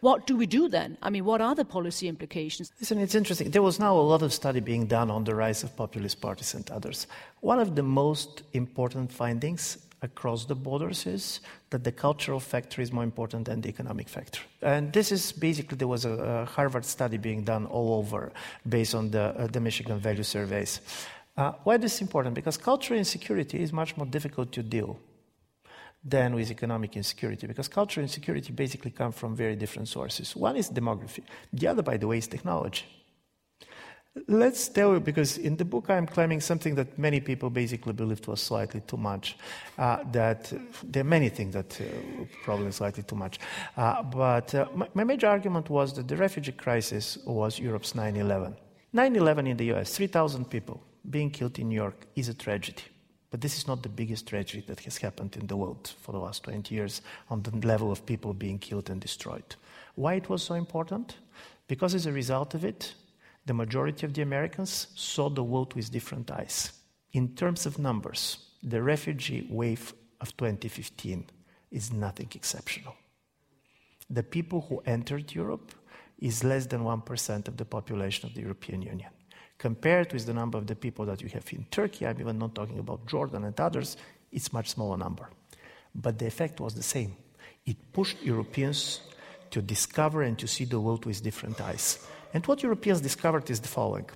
What 0.00 0.28
do 0.28 0.36
we 0.36 0.46
do 0.46 0.68
then? 0.68 0.96
I 1.02 1.10
mean, 1.10 1.24
what 1.24 1.40
are 1.40 1.56
the 1.56 1.64
policy 1.64 2.06
implications? 2.06 2.70
Listen, 2.78 2.98
it's 2.98 3.16
interesting. 3.16 3.50
There 3.50 3.62
was 3.62 3.80
now 3.80 3.96
a 3.96 4.06
lot 4.12 4.22
of 4.22 4.32
study 4.32 4.60
being 4.60 4.86
done 4.86 5.10
on 5.10 5.24
the 5.24 5.34
rise 5.34 5.64
of 5.64 5.74
populist 5.76 6.20
parties 6.20 6.54
and 6.54 6.70
others. 6.70 7.08
One 7.40 7.58
of 7.58 7.74
the 7.74 7.82
most 7.82 8.42
important 8.52 9.10
findings 9.12 9.78
across 10.02 10.44
the 10.44 10.54
borders 10.54 11.06
is 11.06 11.40
that 11.70 11.84
the 11.84 11.92
cultural 11.92 12.40
factor 12.40 12.80
is 12.80 12.92
more 12.92 13.04
important 13.04 13.44
than 13.46 13.60
the 13.60 13.68
economic 13.68 14.08
factor. 14.08 14.40
And 14.62 14.92
this 14.92 15.12
is 15.12 15.32
basically, 15.32 15.76
there 15.76 15.88
was 15.88 16.04
a, 16.04 16.12
a 16.12 16.44
Harvard 16.44 16.84
study 16.84 17.16
being 17.16 17.44
done 17.44 17.66
all 17.66 17.94
over 17.94 18.32
based 18.68 18.94
on 18.94 19.10
the, 19.10 19.22
uh, 19.22 19.46
the 19.48 19.60
Michigan 19.60 19.98
Value 19.98 20.22
Surveys. 20.22 20.80
Uh, 21.36 21.52
why 21.64 21.76
this 21.76 21.94
is 21.94 22.00
important? 22.00 22.34
Because 22.34 22.56
cultural 22.56 22.98
insecurity 22.98 23.62
is 23.62 23.72
much 23.72 23.96
more 23.96 24.06
difficult 24.06 24.52
to 24.52 24.62
deal 24.62 24.98
than 26.04 26.34
with 26.34 26.50
economic 26.50 26.96
insecurity, 26.96 27.46
because 27.46 27.68
cultural 27.68 28.04
insecurity 28.04 28.52
basically 28.52 28.90
come 28.90 29.12
from 29.12 29.34
very 29.34 29.56
different 29.56 29.88
sources. 29.88 30.34
One 30.34 30.56
is 30.56 30.70
demography. 30.70 31.22
The 31.52 31.66
other, 31.66 31.82
by 31.82 31.96
the 31.96 32.06
way, 32.06 32.18
is 32.18 32.28
technology. 32.28 32.84
Let's 34.26 34.68
tell 34.68 34.92
you, 34.94 35.00
because 35.00 35.38
in 35.38 35.56
the 35.56 35.64
book 35.64 35.90
I'm 35.90 36.06
claiming 36.06 36.40
something 36.40 36.74
that 36.74 36.98
many 36.98 37.20
people 37.20 37.50
basically 37.50 37.92
believed 37.92 38.26
was 38.26 38.40
slightly 38.40 38.80
too 38.80 38.96
much. 38.96 39.36
Uh, 39.78 40.02
that 40.12 40.52
there 40.82 41.02
are 41.02 41.04
many 41.04 41.28
things 41.28 41.54
that 41.54 41.80
uh, 41.80 41.84
probably 42.42 42.72
slightly 42.72 43.02
too 43.02 43.16
much. 43.16 43.38
Uh, 43.76 44.02
but 44.02 44.54
uh, 44.54 44.66
my, 44.74 44.88
my, 44.94 45.04
major 45.04 45.28
argument 45.28 45.70
was 45.70 45.94
that 45.94 46.08
the 46.08 46.16
refugee 46.16 46.52
crisis 46.52 47.18
was 47.26 47.58
Europe's 47.58 47.94
9 47.94 48.16
11. 48.16 48.56
9 48.92 49.16
11 49.16 49.46
in 49.46 49.56
the 49.56 49.72
US, 49.72 49.96
3,000 49.96 50.46
people 50.50 50.82
being 51.10 51.30
killed 51.30 51.58
in 51.58 51.68
New 51.68 51.76
York 51.76 52.06
is 52.16 52.28
a 52.28 52.34
tragedy. 52.34 52.82
But 53.30 53.40
this 53.42 53.58
is 53.58 53.66
not 53.66 53.82
the 53.82 53.88
biggest 53.88 54.26
tragedy 54.26 54.64
that 54.68 54.80
has 54.80 54.96
happened 54.96 55.36
in 55.36 55.46
the 55.46 55.56
world 55.56 55.92
for 56.00 56.12
the 56.12 56.18
last 56.18 56.44
20 56.44 56.74
years 56.74 57.02
on 57.28 57.42
the 57.42 57.54
level 57.66 57.92
of 57.92 58.06
people 58.06 58.32
being 58.32 58.58
killed 58.58 58.88
and 58.88 59.00
destroyed. 59.00 59.56
Why 59.94 60.14
it 60.14 60.28
was 60.28 60.42
so 60.42 60.54
important? 60.54 61.16
Because 61.66 61.94
as 61.94 62.06
a 62.06 62.12
result 62.12 62.54
of 62.54 62.64
it, 62.64 62.94
the 63.48 63.54
majority 63.54 64.04
of 64.04 64.12
the 64.12 64.20
Americans 64.20 64.88
saw 64.94 65.30
the 65.30 65.42
world 65.42 65.74
with 65.74 65.90
different 65.90 66.30
eyes. 66.30 66.72
In 67.14 67.34
terms 67.34 67.64
of 67.64 67.78
numbers, 67.78 68.36
the 68.62 68.82
refugee 68.82 69.46
wave 69.48 69.94
of 70.20 70.36
2015 70.36 71.24
is 71.70 71.90
nothing 71.90 72.28
exceptional. 72.34 72.94
The 74.10 74.22
people 74.22 74.60
who 74.68 74.82
entered 74.84 75.34
Europe 75.34 75.72
is 76.18 76.44
less 76.44 76.66
than 76.66 76.82
1% 76.82 77.48
of 77.48 77.56
the 77.56 77.64
population 77.64 78.28
of 78.28 78.34
the 78.34 78.42
European 78.42 78.82
Union. 78.82 79.10
Compared 79.56 80.12
with 80.12 80.26
the 80.26 80.34
number 80.34 80.58
of 80.58 80.66
the 80.66 80.76
people 80.76 81.06
that 81.06 81.22
you 81.22 81.28
have 81.30 81.50
in 81.50 81.64
Turkey, 81.70 82.06
I'm 82.06 82.20
even 82.20 82.38
not 82.38 82.54
talking 82.54 82.78
about 82.78 83.06
Jordan 83.06 83.44
and 83.44 83.58
others, 83.58 83.96
it's 84.30 84.52
much 84.52 84.68
smaller 84.68 84.98
number. 84.98 85.30
But 85.94 86.18
the 86.18 86.26
effect 86.26 86.60
was 86.60 86.74
the 86.74 86.82
same. 86.82 87.16
It 87.64 87.92
pushed 87.94 88.22
Europeans 88.22 89.00
to 89.50 89.62
discover 89.62 90.22
and 90.22 90.38
to 90.38 90.46
see 90.46 90.66
the 90.66 90.80
world 90.80 91.06
with 91.06 91.22
different 91.22 91.58
eyes. 91.62 92.06
And 92.34 92.46
what 92.46 92.62
Europeans 92.62 93.00
discovered 93.00 93.50
is 93.50 93.60
the 93.60 93.68
following 93.68 94.06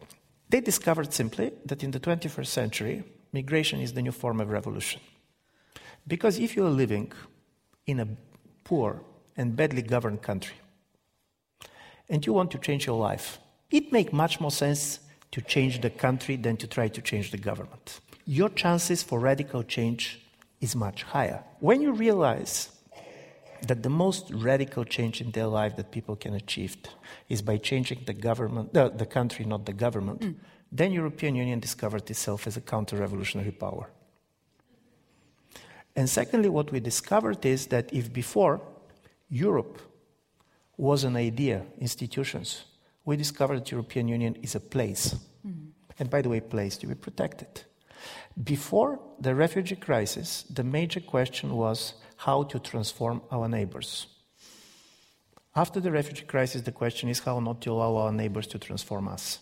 they 0.52 0.60
discovered 0.60 1.14
simply 1.14 1.50
that 1.64 1.82
in 1.82 1.92
the 1.92 1.98
21st 1.98 2.46
century, 2.46 3.04
migration 3.32 3.80
is 3.80 3.94
the 3.94 4.02
new 4.02 4.12
form 4.12 4.38
of 4.38 4.50
revolution. 4.50 5.00
Because 6.06 6.38
if 6.38 6.56
you 6.56 6.66
are 6.66 6.76
living 6.82 7.10
in 7.86 8.00
a 8.00 8.08
poor 8.62 9.00
and 9.34 9.56
badly 9.56 9.80
governed 9.80 10.20
country, 10.20 10.56
and 12.10 12.26
you 12.26 12.34
want 12.34 12.50
to 12.50 12.58
change 12.58 12.86
your 12.86 12.98
life, 12.98 13.38
it 13.70 13.92
makes 13.92 14.12
much 14.12 14.40
more 14.40 14.50
sense 14.50 15.00
to 15.30 15.40
change 15.40 15.80
the 15.80 15.88
country 15.88 16.36
than 16.36 16.58
to 16.58 16.66
try 16.66 16.86
to 16.88 17.00
change 17.00 17.30
the 17.30 17.38
government. 17.38 18.00
Your 18.26 18.50
chances 18.50 19.02
for 19.02 19.18
radical 19.18 19.62
change 19.62 20.20
is 20.60 20.76
much 20.76 21.02
higher. 21.02 21.42
When 21.60 21.80
you 21.80 21.92
realize 21.92 22.68
that 23.66 23.82
the 23.82 23.88
most 23.88 24.30
radical 24.30 24.84
change 24.84 25.20
in 25.20 25.30
their 25.30 25.46
life 25.46 25.76
that 25.76 25.90
people 25.90 26.16
can 26.16 26.34
achieve 26.34 26.76
is 27.28 27.42
by 27.42 27.56
changing 27.56 28.00
the 28.06 28.12
government, 28.12 28.76
uh, 28.76 28.88
the 28.88 29.06
country, 29.06 29.44
not 29.44 29.66
the 29.66 29.72
government, 29.72 30.20
mm. 30.20 30.34
then 30.70 30.92
European 30.92 31.34
Union 31.36 31.60
discovered 31.60 32.10
itself 32.10 32.46
as 32.46 32.56
a 32.56 32.60
counter-revolutionary 32.60 33.52
power. 33.52 33.90
And 35.94 36.08
secondly, 36.08 36.48
what 36.48 36.72
we 36.72 36.80
discovered 36.80 37.44
is 37.44 37.66
that 37.66 37.92
if 37.92 38.12
before 38.12 38.60
Europe 39.28 39.78
was 40.76 41.04
an 41.04 41.16
idea, 41.16 41.62
institutions, 41.78 42.64
we 43.04 43.16
discovered 43.16 43.60
that 43.60 43.70
European 43.70 44.08
Union 44.08 44.36
is 44.42 44.54
a 44.54 44.60
place. 44.60 45.14
Mm. 45.46 45.68
And 45.98 46.10
by 46.10 46.22
the 46.22 46.28
way, 46.28 46.40
place 46.40 46.76
to 46.78 46.86
be 46.86 46.94
protected. 46.94 47.64
Before 48.42 48.98
the 49.20 49.34
refugee 49.34 49.76
crisis, 49.76 50.44
the 50.44 50.64
major 50.64 51.00
question 51.00 51.54
was 51.54 51.94
how 52.24 52.44
to 52.44 52.58
transform 52.60 53.20
our 53.32 53.48
neighbors. 53.48 54.06
After 55.54 55.80
the 55.80 55.90
refugee 55.90 56.24
crisis, 56.24 56.62
the 56.62 56.72
question 56.72 57.08
is 57.08 57.18
how 57.18 57.40
not 57.40 57.60
to 57.62 57.72
allow 57.72 57.96
our 57.96 58.12
neighbors 58.12 58.46
to 58.48 58.58
transform 58.58 59.08
us. 59.08 59.40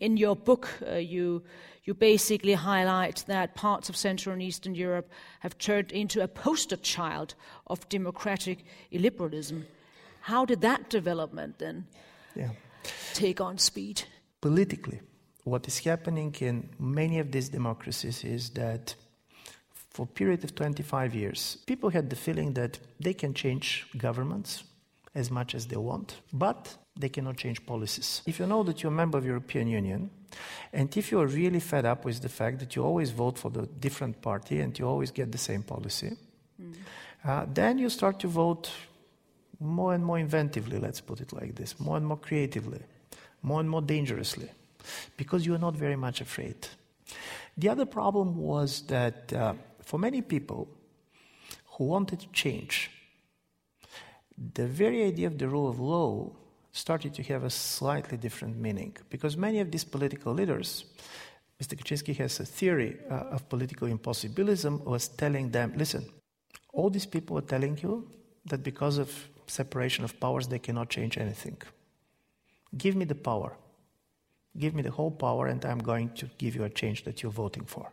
In 0.00 0.16
your 0.16 0.36
book, 0.36 0.68
uh, 0.90 0.94
you, 0.94 1.42
you 1.84 1.94
basically 1.94 2.54
highlight 2.54 3.24
that 3.26 3.54
parts 3.54 3.88
of 3.88 3.96
Central 3.96 4.32
and 4.32 4.42
Eastern 4.42 4.74
Europe 4.74 5.10
have 5.40 5.58
turned 5.58 5.92
into 5.92 6.22
a 6.22 6.28
poster 6.28 6.76
child 6.76 7.34
of 7.66 7.88
democratic 7.88 8.64
illiberalism. 8.90 9.64
How 10.20 10.46
did 10.46 10.62
that 10.62 10.90
development 10.90 11.58
then 11.58 11.86
yeah. 12.34 12.50
take 13.12 13.40
on 13.40 13.58
speed? 13.58 14.02
Politically, 14.40 15.00
what 15.44 15.68
is 15.68 15.78
happening 15.78 16.34
in 16.40 16.68
many 16.78 17.18
of 17.18 17.30
these 17.30 17.50
democracies 17.50 18.24
is 18.24 18.50
that 18.50 18.94
for 19.96 20.02
a 20.02 20.18
period 20.20 20.44
of 20.44 20.54
25 20.54 21.14
years, 21.14 21.56
people 21.64 21.88
had 21.88 22.10
the 22.10 22.16
feeling 22.16 22.52
that 22.52 22.78
they 23.00 23.14
can 23.14 23.32
change 23.32 23.86
governments 23.96 24.64
as 25.14 25.30
much 25.30 25.54
as 25.54 25.66
they 25.68 25.78
want, 25.78 26.16
but 26.34 26.76
they 27.00 27.08
cannot 27.08 27.38
change 27.38 27.64
policies. 27.64 28.20
If 28.26 28.38
you 28.38 28.46
know 28.46 28.62
that 28.64 28.82
you're 28.82 28.92
a 28.92 28.94
member 28.94 29.16
of 29.16 29.24
the 29.24 29.30
European 29.30 29.68
Union, 29.68 30.10
and 30.70 30.94
if 30.94 31.10
you 31.10 31.18
are 31.22 31.26
really 31.26 31.60
fed 31.60 31.86
up 31.86 32.04
with 32.04 32.20
the 32.20 32.28
fact 32.28 32.58
that 32.58 32.76
you 32.76 32.84
always 32.84 33.10
vote 33.10 33.38
for 33.38 33.50
the 33.50 33.62
different 33.80 34.20
party 34.20 34.60
and 34.60 34.78
you 34.78 34.86
always 34.86 35.10
get 35.10 35.32
the 35.32 35.38
same 35.38 35.62
policy, 35.62 36.12
mm. 36.60 36.74
uh, 37.24 37.46
then 37.54 37.78
you 37.78 37.88
start 37.88 38.20
to 38.20 38.28
vote 38.28 38.70
more 39.58 39.94
and 39.94 40.04
more 40.04 40.18
inventively, 40.18 40.78
let's 40.78 41.00
put 41.00 41.22
it 41.22 41.32
like 41.32 41.54
this, 41.54 41.80
more 41.80 41.96
and 41.96 42.06
more 42.06 42.18
creatively, 42.18 42.80
more 43.40 43.60
and 43.60 43.70
more 43.70 43.80
dangerously, 43.80 44.50
because 45.16 45.46
you 45.46 45.54
are 45.54 45.64
not 45.66 45.74
very 45.74 45.96
much 45.96 46.20
afraid. 46.20 46.68
The 47.56 47.70
other 47.70 47.86
problem 47.86 48.36
was 48.36 48.82
that 48.88 49.32
uh, 49.32 49.54
for 49.86 49.98
many 49.98 50.20
people 50.20 50.68
who 51.72 51.84
wanted 51.84 52.18
to 52.20 52.28
change, 52.32 52.90
the 54.54 54.66
very 54.66 55.04
idea 55.04 55.28
of 55.28 55.38
the 55.38 55.48
rule 55.48 55.68
of 55.68 55.78
law 55.78 56.32
started 56.72 57.14
to 57.14 57.22
have 57.22 57.44
a 57.44 57.50
slightly 57.50 58.18
different 58.18 58.58
meaning 58.58 58.94
because 59.10 59.36
many 59.36 59.60
of 59.60 59.70
these 59.70 59.84
political 59.84 60.34
leaders, 60.34 60.84
Mr. 61.62 61.78
Kaczynski 61.78 62.14
has 62.16 62.40
a 62.40 62.44
theory 62.44 62.98
uh, 63.08 63.34
of 63.34 63.48
political 63.48 63.86
impossibilism, 63.86 64.84
was 64.84 65.06
telling 65.08 65.50
them, 65.50 65.72
listen, 65.76 66.04
all 66.72 66.90
these 66.90 67.06
people 67.06 67.38
are 67.38 67.48
telling 67.54 67.78
you 67.78 68.10
that 68.44 68.62
because 68.64 68.98
of 68.98 69.08
separation 69.46 70.04
of 70.04 70.18
powers 70.18 70.48
they 70.48 70.58
cannot 70.58 70.90
change 70.90 71.16
anything. 71.16 71.56
Give 72.76 72.96
me 72.96 73.04
the 73.04 73.14
power. 73.14 73.56
Give 74.58 74.74
me 74.74 74.82
the 74.82 74.90
whole 74.90 75.12
power, 75.12 75.46
and 75.46 75.64
I'm 75.64 75.78
going 75.78 76.10
to 76.14 76.28
give 76.38 76.56
you 76.56 76.64
a 76.64 76.70
change 76.70 77.04
that 77.04 77.22
you're 77.22 77.32
voting 77.32 77.64
for. 77.64 77.92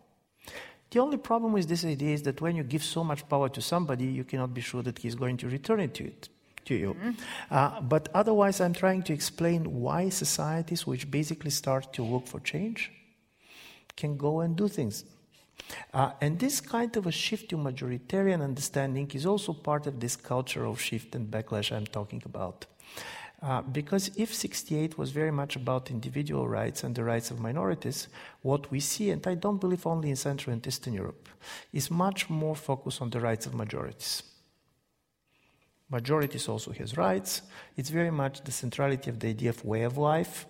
The 0.93 0.99
only 0.99 1.17
problem 1.17 1.53
with 1.53 1.67
this 1.67 1.83
idea 1.85 2.13
is 2.13 2.21
that 2.21 2.39
when 2.39 2.55
you 2.55 2.61
give 2.61 2.83
so 2.83 3.03
much 3.03 3.27
power 3.27 3.49
to 3.49 3.61
somebody, 3.61 4.05
you 4.05 4.23
cannot 4.23 4.53
be 4.53 4.61
sure 4.61 4.83
that 4.83 4.99
he's 4.99 5.15
going 5.15 5.37
to 5.37 5.47
return 5.47 5.79
it 5.79 5.95
to, 5.95 6.03
it, 6.05 6.29
to 6.65 6.75
you. 6.75 6.93
Mm-hmm. 6.93 7.11
Uh, 7.49 7.81
but 7.81 8.09
otherwise, 8.13 8.61
I'm 8.61 8.73
trying 8.73 9.01
to 9.03 9.13
explain 9.13 9.81
why 9.81 10.09
societies 10.09 10.85
which 10.85 11.09
basically 11.09 11.49
start 11.49 11.93
to 11.93 12.03
look 12.03 12.27
for 12.27 12.39
change 12.41 12.91
can 13.97 14.17
go 14.17 14.41
and 14.41 14.55
do 14.55 14.67
things. 14.67 15.03
Uh, 15.95 16.11
and 16.21 16.37
this 16.37 16.61
kind 16.61 16.95
of 16.95 17.07
a 17.07 17.11
shift 17.11 17.49
to 17.49 17.57
majoritarian 17.57 18.43
understanding 18.43 19.09
is 19.15 19.25
also 19.25 19.51
part 19.51 19.87
of 19.87 19.99
this 19.99 20.15
cultural 20.15 20.75
shift 20.75 21.15
and 21.15 21.31
backlash 21.31 21.75
I'm 21.75 21.87
talking 21.87 22.21
about. 22.23 22.67
Uh, 23.43 23.61
because 23.61 24.09
if 24.15 24.33
68 24.33 24.97
was 24.97 25.11
very 25.11 25.31
much 25.31 25.57
about 25.57 25.91
individual 25.91 26.47
rights 26.47 26.85
and 26.85 26.95
the 26.95 27.03
rights 27.03 27.29
of 27.29 27.41
minorities, 27.41 28.07
what 28.41 28.71
we 28.71 28.79
see, 28.79 29.09
and 29.09 29.27
I 29.27 29.35
don't 29.35 29.59
believe 29.59 29.85
only 29.85 30.09
in 30.09 30.15
Central 30.15 30.53
and 30.53 30.65
Eastern 30.65 30.93
Europe, 30.93 31.27
is 31.73 31.91
much 31.91 32.29
more 32.29 32.55
focus 32.55 33.01
on 33.01 33.09
the 33.09 33.19
rights 33.19 33.45
of 33.45 33.53
majorities. 33.53 34.23
Majorities 35.89 36.47
also 36.47 36.71
has 36.71 36.95
rights. 36.95 37.41
It's 37.75 37.89
very 37.89 38.11
much 38.11 38.45
the 38.45 38.51
centrality 38.51 39.09
of 39.09 39.19
the 39.19 39.27
idea 39.27 39.49
of 39.49 39.65
way 39.65 39.83
of 39.83 39.97
life. 39.97 40.45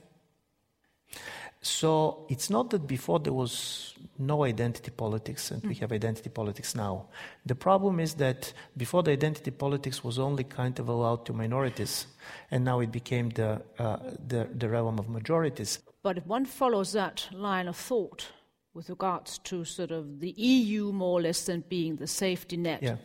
So 1.65 2.25
it's 2.29 2.50
not 2.50 2.70
that 2.72 2.86
before 2.88 3.20
there 3.20 3.32
was 3.32 3.96
no 4.20 4.43
identity 4.43 4.91
politics 4.91 5.50
and 5.50 5.63
we 5.63 5.75
have 5.75 5.93
identity 5.93 6.29
politics 6.29 6.75
now. 6.75 7.05
The 7.46 7.55
problem 7.55 8.01
is 8.01 8.15
that 8.15 8.51
before 8.75 9.01
the 9.01 9.12
identity 9.12 9.50
politics 9.51 10.03
was 10.03 10.20
only 10.20 10.43
kind 10.43 10.77
of 10.77 10.89
allowed 10.89 11.25
to 11.25 11.34
minorities, 11.34 12.08
and 12.51 12.65
now 12.65 12.82
it 12.82 12.91
became 12.91 13.29
the, 13.29 13.62
uh, 13.79 13.98
the, 14.27 14.50
the 14.53 14.67
realm 14.67 15.00
of 15.00 15.08
majorities. 15.08 15.79
But 16.03 16.17
if 16.17 16.25
one 16.27 16.46
follows 16.46 16.91
that 16.91 17.29
line 17.32 17.70
of 17.70 17.77
thought 17.77 18.27
with 18.74 18.89
regards 18.89 19.38
to 19.39 19.63
sort 19.63 19.91
of 19.91 20.20
the 20.20 20.32
EU 20.32 20.91
more 20.91 21.20
or 21.20 21.22
less 21.22 21.46
than 21.46 21.63
being 21.70 21.96
the 21.96 22.08
safety 22.08 22.58
net 22.58 22.84
Yeah. 22.84 22.98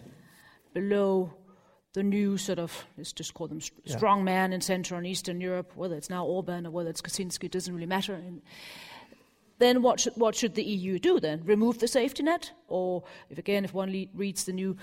below 0.74 1.32
the 1.98 2.04
new 2.04 2.38
sort 2.38 2.60
of, 2.60 2.86
let's 2.96 3.12
just 3.12 3.34
call 3.34 3.48
them 3.48 3.60
st- 3.60 3.80
Yeah. 3.84 3.96
strong 3.96 4.22
man 4.24 4.52
in 4.52 4.60
Central 4.60 4.98
and 4.98 5.06
Eastern 5.06 5.40
Europe, 5.40 5.72
whether 5.74 5.96
it's 5.96 6.08
now 6.08 6.24
Orban 6.24 6.64
or 6.66 6.70
whether 6.70 6.90
it's 6.90 7.02
Kaczynski, 7.02 7.44
it 7.44 7.52
doesn't 7.52 7.74
really 7.74 7.86
matter. 7.86 8.14
And 8.14 8.40
then 9.58 9.82
what 9.82 9.98
should, 9.98 10.12
what 10.16 10.36
should 10.36 10.54
the 10.54 10.62
EU 10.62 11.00
do 11.00 11.18
then? 11.18 11.42
Remove 11.44 11.78
the 11.80 11.88
safety 11.88 12.22
net? 12.22 12.52
Or 12.68 13.02
if 13.30 13.38
again, 13.38 13.64
if 13.64 13.74
one 13.74 13.90
le- 13.90 14.06
reads 14.14 14.44
the 14.44 14.52
new 14.52 14.76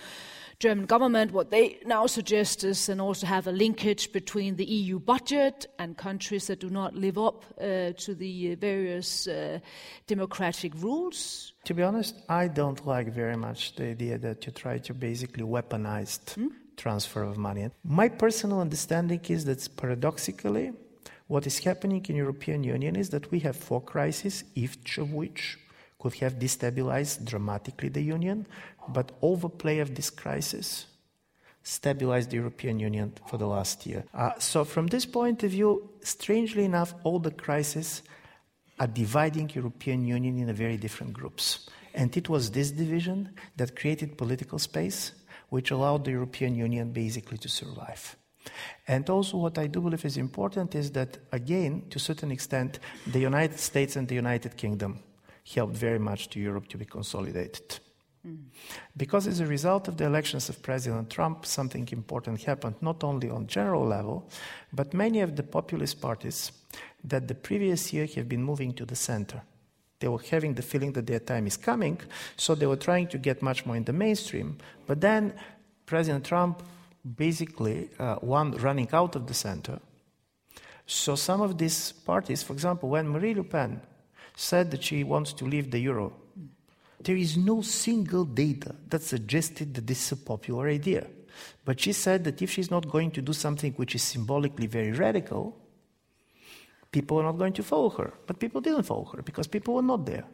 German 0.59 0.85
government, 0.85 1.31
what 1.31 1.51
they 1.51 1.77
now 1.85 2.05
suggest 2.07 2.63
is 2.65 2.85
then 2.87 2.99
also 2.99 3.25
have 3.27 3.47
a 3.47 3.51
linkage 3.53 4.11
between 4.11 4.57
the 4.57 4.65
EU 4.65 4.99
budget 4.99 5.67
and 5.79 5.95
countries 5.97 6.47
that 6.47 6.59
do 6.59 6.69
not 6.69 6.95
live 6.95 7.17
up 7.17 7.45
uh, 7.61 7.93
to 7.97 8.13
the 8.13 8.51
uh, 8.51 8.55
various 8.59 9.27
uh, 9.27 9.59
democratic 10.07 10.73
rules. 10.83 11.53
To 11.63 11.73
be 11.73 11.83
honest, 11.83 12.15
I 12.27 12.49
don't 12.49 12.85
like 12.85 13.07
very 13.13 13.37
much 13.37 13.75
the 13.75 13.85
idea 13.85 14.17
that 14.17 14.45
you 14.45 14.51
try 14.51 14.79
to 14.79 14.93
basically 14.93 15.43
weaponize 15.43 16.19
transfer 16.75 17.23
of 17.23 17.37
money. 17.37 17.69
My 17.83 18.09
personal 18.09 18.59
understanding 18.61 19.21
is 19.27 19.45
that 19.45 19.67
paradoxically, 19.77 20.71
what 21.27 21.47
is 21.47 21.59
happening 21.59 22.05
in 22.07 22.15
European 22.15 22.63
Union 22.63 22.95
is 22.95 23.09
that 23.09 23.31
we 23.31 23.39
have 23.39 23.55
four 23.55 23.81
crises, 23.81 24.43
each 24.53 24.97
of 24.97 25.11
which 25.11 25.57
could 25.99 26.13
have 26.15 26.33
destabilized 26.35 27.25
dramatically 27.25 27.89
the 27.89 28.01
Union, 28.01 28.45
but 28.89 29.11
overplay 29.21 29.79
of 29.79 29.95
this 29.95 30.09
crisis 30.09 30.85
stabilized 31.63 32.29
the 32.29 32.35
European 32.35 32.79
Union 32.79 33.11
for 33.27 33.37
the 33.37 33.47
last 33.47 33.87
year. 33.87 34.03
Uh, 34.13 34.31
so, 34.37 34.63
from 34.63 34.87
this 34.87 35.05
point 35.05 35.43
of 35.43 35.49
view, 35.49 35.89
strangely 36.01 36.63
enough, 36.63 36.93
all 37.03 37.17
the 37.17 37.31
crises 37.31 38.03
are 38.79 38.87
dividing 38.87 39.49
European 39.53 40.05
Union 40.05 40.37
in 40.37 40.53
very 40.53 40.77
different 40.77 41.13
groups. 41.13 41.67
And 41.95 42.15
it 42.15 42.29
was 42.29 42.51
this 42.51 42.71
division 42.71 43.29
that 43.55 43.75
created 43.75 44.17
political 44.17 44.59
space, 44.59 45.13
which 45.55 45.71
allowed 45.71 46.03
the 46.03 46.11
European 46.11 46.53
Union 46.53 46.91
basically 46.91 47.37
to 47.37 47.47
survive. 47.47 48.17
And 48.89 49.09
also, 49.09 49.37
what 49.37 49.57
I 49.57 49.67
do 49.67 49.79
believe 49.79 50.03
is 50.03 50.17
important 50.17 50.75
is 50.75 50.91
that, 50.91 51.17
again, 51.31 51.83
to 51.91 51.95
a 51.97 52.05
certain 52.09 52.29
extent, 52.29 52.79
the 53.07 53.21
United 53.21 53.57
States 53.57 53.95
and 53.95 54.05
the 54.05 54.15
United 54.15 54.57
Kingdom 54.57 54.99
helped 55.55 55.77
very 55.77 55.97
much 55.97 56.27
to 56.31 56.41
Europe 56.41 56.67
to 56.67 56.77
be 56.77 56.83
consolidated. 56.83 57.79
Mm. 58.27 58.47
Because 58.97 59.27
as 59.27 59.39
a 59.39 59.45
result 59.45 59.87
of 59.87 59.95
the 59.95 60.05
elections 60.05 60.49
of 60.49 60.61
President 60.61 61.09
Trump, 61.09 61.45
something 61.45 61.87
important 61.93 62.43
happened, 62.43 62.75
not 62.81 63.01
only 63.05 63.29
on 63.29 63.47
general 63.47 63.85
level, 63.85 64.29
but 64.73 64.93
many 64.93 65.21
of 65.21 65.37
the 65.37 65.43
populist 65.43 66.01
parties 66.01 66.51
that 67.01 67.29
the 67.29 67.35
previous 67.47 67.93
year 67.93 68.07
have 68.15 68.27
been 68.27 68.43
moving 68.43 68.73
to 68.73 68.85
the 68.85 68.95
center. 69.09 69.41
They 69.99 70.07
were 70.07 70.21
having 70.29 70.53
the 70.53 70.61
feeling 70.61 70.91
that 70.93 71.07
their 71.07 71.19
time 71.19 71.47
is 71.47 71.57
coming, 71.57 71.99
so 72.35 72.53
they 72.53 72.65
were 72.65 72.75
trying 72.75 73.07
to 73.07 73.17
get 73.17 73.41
much 73.41 73.65
more 73.65 73.75
in 73.75 73.85
the 73.85 73.93
mainstream. 73.93 74.57
But 74.85 75.01
then 75.01 75.33
President 75.85 76.25
Trump 76.25 76.63
basically 77.15 77.89
uh, 77.99 78.17
won 78.21 78.51
running 78.51 78.89
out 78.91 79.15
of 79.15 79.27
the 79.27 79.33
center. 79.33 79.79
So 80.85 81.15
some 81.15 81.41
of 81.41 81.57
these 81.57 81.91
parties, 81.91 82.43
for 82.43 82.53
example, 82.53 82.89
when 82.89 83.07
Marine 83.07 83.37
Le 83.37 83.43
Pen 83.43 83.81
said 84.35 84.71
that 84.71 84.83
she 84.83 85.03
wants 85.03 85.33
to 85.33 85.45
leave 85.45 85.71
the 85.71 85.79
euro, 85.79 86.13
there 86.99 87.15
is 87.15 87.37
no 87.37 87.61
single 87.61 88.25
data 88.25 88.75
that 88.89 89.01
suggested 89.01 89.73
that 89.75 89.87
this 89.87 90.05
is 90.05 90.11
a 90.11 90.17
popular 90.17 90.67
idea. 90.67 91.07
But 91.63 91.79
she 91.79 91.93
said 91.93 92.23
that 92.23 92.41
if 92.41 92.51
she's 92.51 92.71
not 92.71 92.89
going 92.89 93.11
to 93.11 93.21
do 93.21 93.33
something 93.33 93.73
which 93.73 93.95
is 93.95 94.03
symbolically 94.03 94.67
very 94.67 94.91
radical, 94.91 95.57
people 96.95 97.19
are 97.19 97.27
not 97.29 97.37
going 97.37 97.55
to 97.59 97.63
follow 97.63 97.89
her. 97.99 98.09
But 98.27 98.39
people 98.39 98.61
didn't 98.61 98.87
follow 98.91 99.07
her 99.13 99.21
because 99.21 99.47
people 99.47 99.73
were 99.73 99.89
not 99.93 100.05
there. 100.05 100.25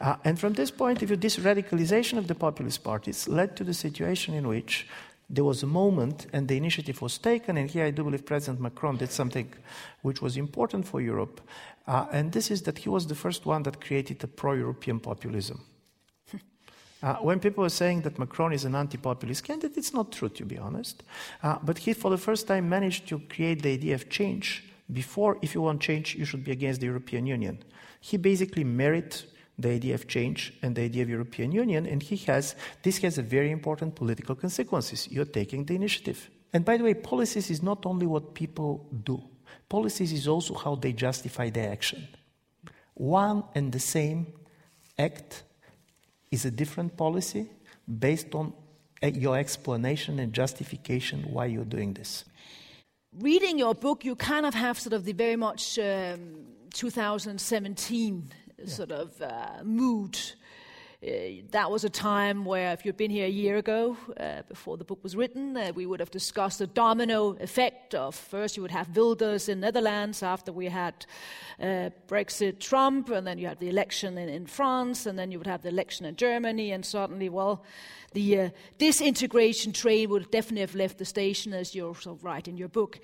Uh, 0.00 0.16
and 0.26 0.34
from 0.42 0.52
this 0.54 0.72
point 0.82 1.02
of 1.02 1.08
view, 1.08 1.16
this 1.16 1.36
radicalization 1.36 2.18
of 2.18 2.26
the 2.26 2.34
populist 2.34 2.82
parties 2.82 3.28
led 3.28 3.50
to 3.56 3.64
the 3.64 3.74
situation 3.74 4.34
in 4.34 4.48
which 4.48 4.88
there 5.34 5.44
was 5.44 5.62
a 5.62 5.72
moment 5.82 6.26
and 6.32 6.48
the 6.48 6.56
initiative 6.56 7.00
was 7.00 7.18
taken, 7.18 7.56
and 7.56 7.70
here 7.70 7.84
I 7.86 7.92
do 7.92 8.02
believe 8.02 8.26
President 8.26 8.60
Macron 8.60 8.96
did 8.96 9.12
something 9.12 9.48
which 10.02 10.20
was 10.20 10.36
important 10.36 10.84
for 10.84 11.00
Europe, 11.00 11.40
uh, 11.86 12.06
and 12.10 12.32
this 12.32 12.50
is 12.50 12.62
that 12.62 12.78
he 12.78 12.88
was 12.88 13.06
the 13.06 13.14
first 13.14 13.46
one 13.46 13.62
that 13.62 13.80
created 13.80 14.24
a 14.24 14.26
pro 14.26 14.54
European 14.54 14.98
populism. 15.00 15.58
Uh, 17.02 17.14
when 17.28 17.40
people 17.40 17.64
are 17.64 17.76
saying 17.82 18.02
that 18.02 18.18
Macron 18.18 18.52
is 18.52 18.64
an 18.66 18.74
anti 18.74 18.98
populist 18.98 19.42
candidate, 19.44 19.78
it's 19.78 19.94
not 19.94 20.12
true, 20.12 20.28
to 20.28 20.44
be 20.44 20.58
honest. 20.58 21.02
Uh, 21.42 21.56
but 21.62 21.78
he, 21.78 21.94
for 21.94 22.10
the 22.10 22.18
first 22.18 22.46
time, 22.46 22.68
managed 22.68 23.08
to 23.08 23.18
create 23.34 23.62
the 23.62 23.72
idea 23.72 23.94
of 23.94 24.10
change. 24.10 24.69
Before, 24.92 25.38
if 25.42 25.54
you 25.54 25.62
want 25.62 25.80
change, 25.80 26.16
you 26.16 26.24
should 26.24 26.44
be 26.44 26.52
against 26.52 26.80
the 26.80 26.86
European 26.86 27.26
Union. 27.26 27.62
He 28.00 28.16
basically 28.16 28.64
married 28.64 29.14
the 29.58 29.70
idea 29.70 29.94
of 29.94 30.08
change 30.08 30.54
and 30.62 30.74
the 30.74 30.82
idea 30.82 31.02
of 31.02 31.08
European 31.08 31.52
Union, 31.52 31.86
and 31.86 32.02
he 32.02 32.16
has 32.16 32.56
this 32.82 32.98
has 32.98 33.18
a 33.18 33.22
very 33.22 33.50
important 33.50 33.94
political 33.94 34.34
consequences. 34.34 35.08
You're 35.10 35.26
taking 35.26 35.64
the 35.66 35.74
initiative. 35.74 36.30
And 36.52 36.64
by 36.64 36.76
the 36.76 36.84
way, 36.84 36.94
policies 36.94 37.50
is 37.50 37.62
not 37.62 37.86
only 37.86 38.06
what 38.06 38.34
people 38.34 38.88
do. 39.04 39.22
Policies 39.68 40.12
is 40.12 40.26
also 40.26 40.54
how 40.54 40.74
they 40.74 40.92
justify 40.92 41.50
their 41.50 41.70
action. 41.70 42.08
One 42.94 43.44
and 43.54 43.70
the 43.70 43.80
same 43.80 44.26
act 44.98 45.44
is 46.30 46.44
a 46.44 46.50
different 46.50 46.96
policy 46.96 47.48
based 47.86 48.34
on 48.34 48.52
uh, 49.02 49.06
your 49.08 49.38
explanation 49.38 50.18
and 50.18 50.32
justification 50.32 51.22
why 51.30 51.46
you're 51.46 51.64
doing 51.64 51.94
this. 51.94 52.24
Reading 53.18 53.58
your 53.58 53.74
book, 53.74 54.04
you 54.04 54.14
kind 54.14 54.46
of 54.46 54.54
have 54.54 54.78
sort 54.78 54.92
of 54.92 55.04
the 55.04 55.12
very 55.12 55.34
much 55.34 55.80
um, 55.80 56.46
2017 56.72 58.32
sort 58.66 58.92
of 58.92 59.20
uh, 59.20 59.64
mood. 59.64 60.16
Uh, 61.02 61.40
that 61.50 61.70
was 61.70 61.82
a 61.82 61.88
time 61.88 62.44
where, 62.44 62.74
if 62.74 62.84
you'd 62.84 62.98
been 62.98 63.10
here 63.10 63.24
a 63.24 63.30
year 63.30 63.56
ago, 63.56 63.96
uh, 64.18 64.42
before 64.50 64.76
the 64.76 64.84
book 64.84 65.02
was 65.02 65.16
written, 65.16 65.56
uh, 65.56 65.72
we 65.74 65.86
would 65.86 65.98
have 65.98 66.10
discussed 66.10 66.58
the 66.58 66.66
domino 66.66 67.30
effect 67.40 67.94
of 67.94 68.14
first 68.14 68.54
you 68.54 68.60
would 68.60 68.70
have 68.70 68.94
Wilders 68.94 69.48
in 69.48 69.60
Netherlands, 69.60 70.22
after 70.22 70.52
we 70.52 70.66
had 70.66 71.06
uh, 71.58 71.88
Brexit, 72.06 72.60
Trump, 72.60 73.08
and 73.08 73.26
then 73.26 73.38
you 73.38 73.46
had 73.46 73.60
the 73.60 73.70
election 73.70 74.18
in, 74.18 74.28
in 74.28 74.44
France, 74.44 75.06
and 75.06 75.18
then 75.18 75.32
you 75.32 75.38
would 75.38 75.46
have 75.46 75.62
the 75.62 75.70
election 75.70 76.04
in 76.04 76.16
Germany, 76.16 76.70
and 76.72 76.84
suddenly, 76.84 77.30
well, 77.30 77.64
the 78.12 78.38
uh, 78.38 78.50
disintegration 78.76 79.72
train 79.72 80.10
would 80.10 80.30
definitely 80.30 80.60
have 80.60 80.74
left 80.74 80.98
the 80.98 81.06
station, 81.06 81.54
as 81.54 81.74
you're 81.74 81.94
so 81.94 82.18
right 82.20 82.46
in 82.46 82.58
your 82.58 82.68
book. 82.68 83.00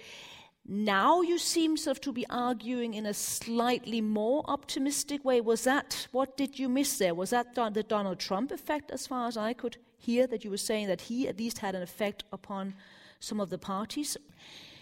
Now 0.68 1.20
you 1.20 1.38
seem 1.38 1.76
sort 1.76 1.96
of 1.96 2.00
to 2.02 2.12
be 2.12 2.26
arguing 2.28 2.94
in 2.94 3.06
a 3.06 3.14
slightly 3.14 4.00
more 4.00 4.44
optimistic 4.48 5.24
way. 5.24 5.40
Was 5.40 5.62
that 5.64 6.08
what 6.10 6.36
did 6.36 6.58
you 6.58 6.68
miss 6.68 6.98
there? 6.98 7.14
Was 7.14 7.30
that 7.30 7.54
the 7.54 7.84
Donald 7.84 8.18
Trump 8.18 8.50
effect, 8.50 8.90
as 8.90 9.06
far 9.06 9.28
as 9.28 9.36
I 9.36 9.52
could 9.52 9.76
hear, 9.96 10.26
that 10.26 10.44
you 10.44 10.50
were 10.50 10.56
saying 10.56 10.88
that 10.88 11.02
he 11.02 11.28
at 11.28 11.38
least 11.38 11.58
had 11.58 11.74
an 11.76 11.82
effect 11.82 12.24
upon 12.32 12.74
some 13.20 13.40
of 13.40 13.48
the 13.50 13.58
parties? 13.58 14.16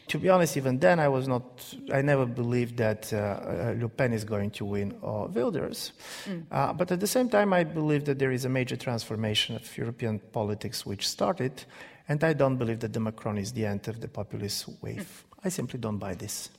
To 0.09 0.19
be 0.19 0.29
honest, 0.29 0.57
even 0.57 0.79
then, 0.79 1.01
I 1.01 1.09
was 1.09 1.27
not. 1.27 1.75
I 1.93 2.03
never 2.03 2.27
believed 2.27 2.77
that 2.77 3.11
uh, 3.13 3.17
uh, 3.17 3.75
Le 3.79 3.89
Pen 3.89 4.13
is 4.13 4.23
going 4.25 4.51
to 4.53 4.65
win 4.65 4.95
or 5.01 5.29
Wilders. 5.29 5.93
Mm. 6.27 6.45
Uh, 6.51 6.73
but 6.75 6.93
at 6.93 7.01
the 7.01 7.07
same 7.07 7.31
time, 7.31 7.55
I 7.55 7.65
believe 7.65 8.05
that 8.05 8.19
there 8.19 8.31
is 8.31 8.45
a 8.45 8.51
major 8.51 8.77
transformation 8.77 9.57
of 9.57 9.79
European 9.79 10.19
politics 10.33 10.85
which 10.85 11.09
started, 11.09 11.65
and 12.09 12.23
I 12.23 12.33
don't 12.33 12.57
believe 12.57 12.81
that 12.81 12.93
the 12.93 13.01
Macron 13.01 13.39
is 13.39 13.53
the 13.53 13.67
end 13.67 13.89
of 13.89 14.01
the 14.01 14.09
populist 14.09 14.69
wave. 14.83 15.25
I 15.45 15.49
simply 15.49 15.79
don't 15.79 15.99
buy 15.99 16.15
this. 16.15 16.51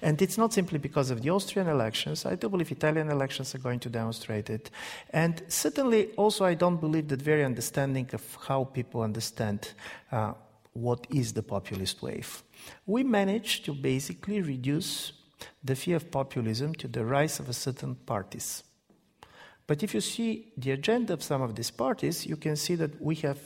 And 0.00 0.20
it's 0.22 0.38
not 0.38 0.52
simply 0.52 0.78
because 0.78 1.10
of 1.10 1.22
the 1.22 1.30
Austrian 1.30 1.68
elections. 1.68 2.24
I 2.24 2.36
do 2.36 2.48
believe 2.48 2.70
Italian 2.70 3.10
elections 3.10 3.54
are 3.54 3.58
going 3.58 3.80
to 3.80 3.88
demonstrate 3.88 4.48
it. 4.48 4.70
And 5.10 5.42
certainly, 5.48 6.12
also, 6.12 6.44
I 6.44 6.54
don't 6.54 6.80
believe 6.80 7.08
that 7.08 7.20
very 7.20 7.44
understanding 7.44 8.08
of 8.12 8.38
how 8.46 8.64
people 8.64 9.02
understand 9.02 9.72
uh, 10.12 10.34
what 10.72 11.06
is 11.10 11.32
the 11.32 11.42
populist 11.42 12.02
wave. 12.02 12.42
We 12.86 13.02
managed 13.02 13.64
to 13.64 13.72
basically 13.72 14.40
reduce 14.40 15.12
the 15.64 15.74
fear 15.74 15.96
of 15.96 16.10
populism 16.10 16.74
to 16.74 16.88
the 16.88 17.04
rise 17.04 17.40
of 17.40 17.48
a 17.48 17.52
certain 17.52 17.94
parties. 17.94 18.62
But 19.66 19.82
if 19.82 19.94
you 19.94 20.00
see 20.00 20.52
the 20.56 20.70
agenda 20.72 21.12
of 21.12 21.22
some 21.22 21.42
of 21.42 21.54
these 21.54 21.70
parties, 21.70 22.24
you 22.24 22.36
can 22.36 22.56
see 22.56 22.76
that 22.76 23.00
we 23.02 23.16
have 23.16 23.38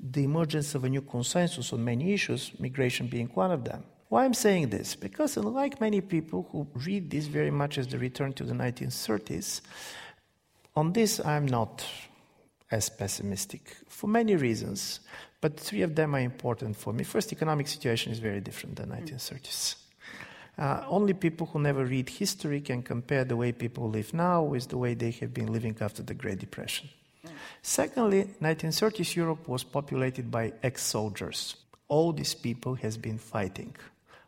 the 0.00 0.24
emergence 0.24 0.74
of 0.74 0.84
a 0.84 0.88
new 0.88 1.02
consensus 1.02 1.72
on 1.72 1.84
many 1.84 2.12
issues, 2.12 2.52
migration 2.58 3.06
being 3.06 3.28
one 3.28 3.52
of 3.52 3.64
them. 3.64 3.84
Why 4.08 4.24
I'm 4.24 4.34
saying 4.34 4.70
this? 4.70 4.96
Because 4.96 5.36
unlike 5.36 5.80
many 5.80 6.00
people 6.00 6.48
who 6.50 6.66
read 6.86 7.10
this 7.10 7.26
very 7.26 7.50
much 7.50 7.78
as 7.78 7.86
the 7.86 7.98
return 7.98 8.32
to 8.34 8.44
the 8.44 8.54
1930s, 8.54 9.60
on 10.74 10.92
this 10.92 11.24
I'm 11.24 11.46
not 11.46 11.84
as 12.70 12.88
pessimistic 12.88 13.76
for 13.88 14.08
many 14.08 14.34
reasons, 14.36 15.00
but 15.40 15.58
three 15.58 15.82
of 15.82 15.94
them 15.94 16.14
are 16.14 16.20
important 16.20 16.76
for 16.76 16.92
me. 16.92 17.04
First, 17.04 17.32
economic 17.32 17.68
situation 17.68 18.12
is 18.12 18.18
very 18.18 18.40
different 18.40 18.76
than 18.76 18.90
1930s. 18.90 19.76
Uh, 20.58 20.82
only 20.88 21.14
people 21.14 21.46
who 21.46 21.60
never 21.60 21.84
read 21.84 22.08
history 22.08 22.60
can 22.60 22.82
compare 22.82 23.24
the 23.24 23.36
way 23.36 23.52
people 23.52 23.88
live 23.88 24.12
now 24.12 24.42
with 24.42 24.68
the 24.68 24.76
way 24.76 24.94
they 24.94 25.12
have 25.12 25.32
been 25.32 25.52
living 25.52 25.76
after 25.80 26.02
the 26.02 26.14
Great 26.14 26.40
Depression. 26.40 26.88
Secondly, 27.62 28.24
1930s 28.42 29.14
Europe 29.14 29.46
was 29.46 29.62
populated 29.62 30.30
by 30.30 30.52
ex-soldiers. 30.62 31.56
All 31.88 32.12
these 32.12 32.34
people 32.34 32.74
has 32.74 32.96
been 32.96 33.18
fighting. 33.18 33.74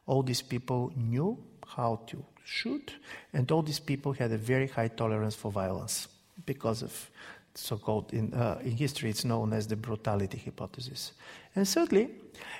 All 0.06 0.22
these 0.22 0.42
people 0.42 0.92
knew 0.96 1.36
how 1.66 2.00
to 2.06 2.24
shoot, 2.44 2.94
and 3.32 3.50
all 3.50 3.62
these 3.62 3.80
people 3.80 4.12
had 4.12 4.30
a 4.32 4.38
very 4.38 4.68
high 4.68 4.88
tolerance 4.88 5.34
for 5.34 5.50
violence 5.50 6.08
because 6.46 6.82
of 6.82 7.10
so-called 7.54 8.12
in, 8.12 8.32
uh, 8.32 8.60
in 8.62 8.76
history 8.76 9.10
it's 9.10 9.24
known 9.24 9.52
as 9.52 9.66
the 9.66 9.76
brutality 9.76 10.38
hypothesis. 10.38 11.12
And 11.56 11.68
thirdly, 11.68 12.08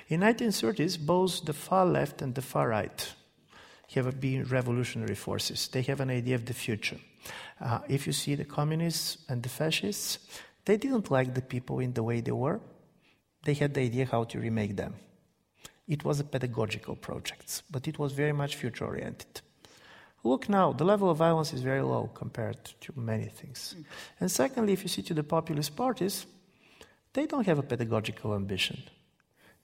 in 0.09 0.19
1930s, 0.19 0.99
both 0.99 1.45
the 1.45 1.53
far 1.53 1.85
left 1.85 2.21
and 2.21 2.35
the 2.35 2.41
far 2.41 2.67
right 2.67 3.13
have 3.93 4.19
been 4.19 4.43
revolutionary 4.45 5.15
forces. 5.15 5.67
They 5.67 5.81
have 5.83 5.99
an 5.99 6.09
idea 6.09 6.35
of 6.35 6.45
the 6.45 6.53
future. 6.53 6.97
Uh, 7.59 7.79
if 7.87 8.07
you 8.07 8.13
see 8.13 8.35
the 8.35 8.45
communists 8.45 9.17
and 9.29 9.43
the 9.43 9.49
fascists, 9.49 10.19
they 10.65 10.77
didn't 10.77 11.11
like 11.11 11.33
the 11.33 11.41
people 11.41 11.79
in 11.79 11.93
the 11.93 12.03
way 12.03 12.21
they 12.21 12.31
were. 12.31 12.59
They 13.43 13.53
had 13.53 13.73
the 13.73 13.81
idea 13.81 14.05
how 14.05 14.23
to 14.25 14.39
remake 14.39 14.75
them. 14.75 14.95
It 15.87 16.05
was 16.05 16.19
a 16.19 16.23
pedagogical 16.23 16.95
project, 16.95 17.63
but 17.69 17.87
it 17.87 17.99
was 17.99 18.13
very 18.13 18.33
much 18.33 18.55
future 18.55 18.85
oriented. 18.85 19.41
Look 20.23 20.47
now, 20.47 20.71
the 20.71 20.85
level 20.85 21.09
of 21.09 21.17
violence 21.17 21.51
is 21.51 21.61
very 21.61 21.81
low 21.81 22.09
compared 22.13 22.63
to 22.81 22.93
many 22.95 23.25
things. 23.25 23.75
Mm. 23.77 23.85
And 24.19 24.31
secondly, 24.31 24.73
if 24.73 24.83
you 24.83 24.89
see 24.89 25.01
to 25.03 25.13
the 25.15 25.23
populist 25.23 25.75
parties, 25.75 26.27
they 27.13 27.25
don't 27.25 27.47
have 27.47 27.59
a 27.59 27.63
pedagogical 27.63 28.35
ambition. 28.35 28.83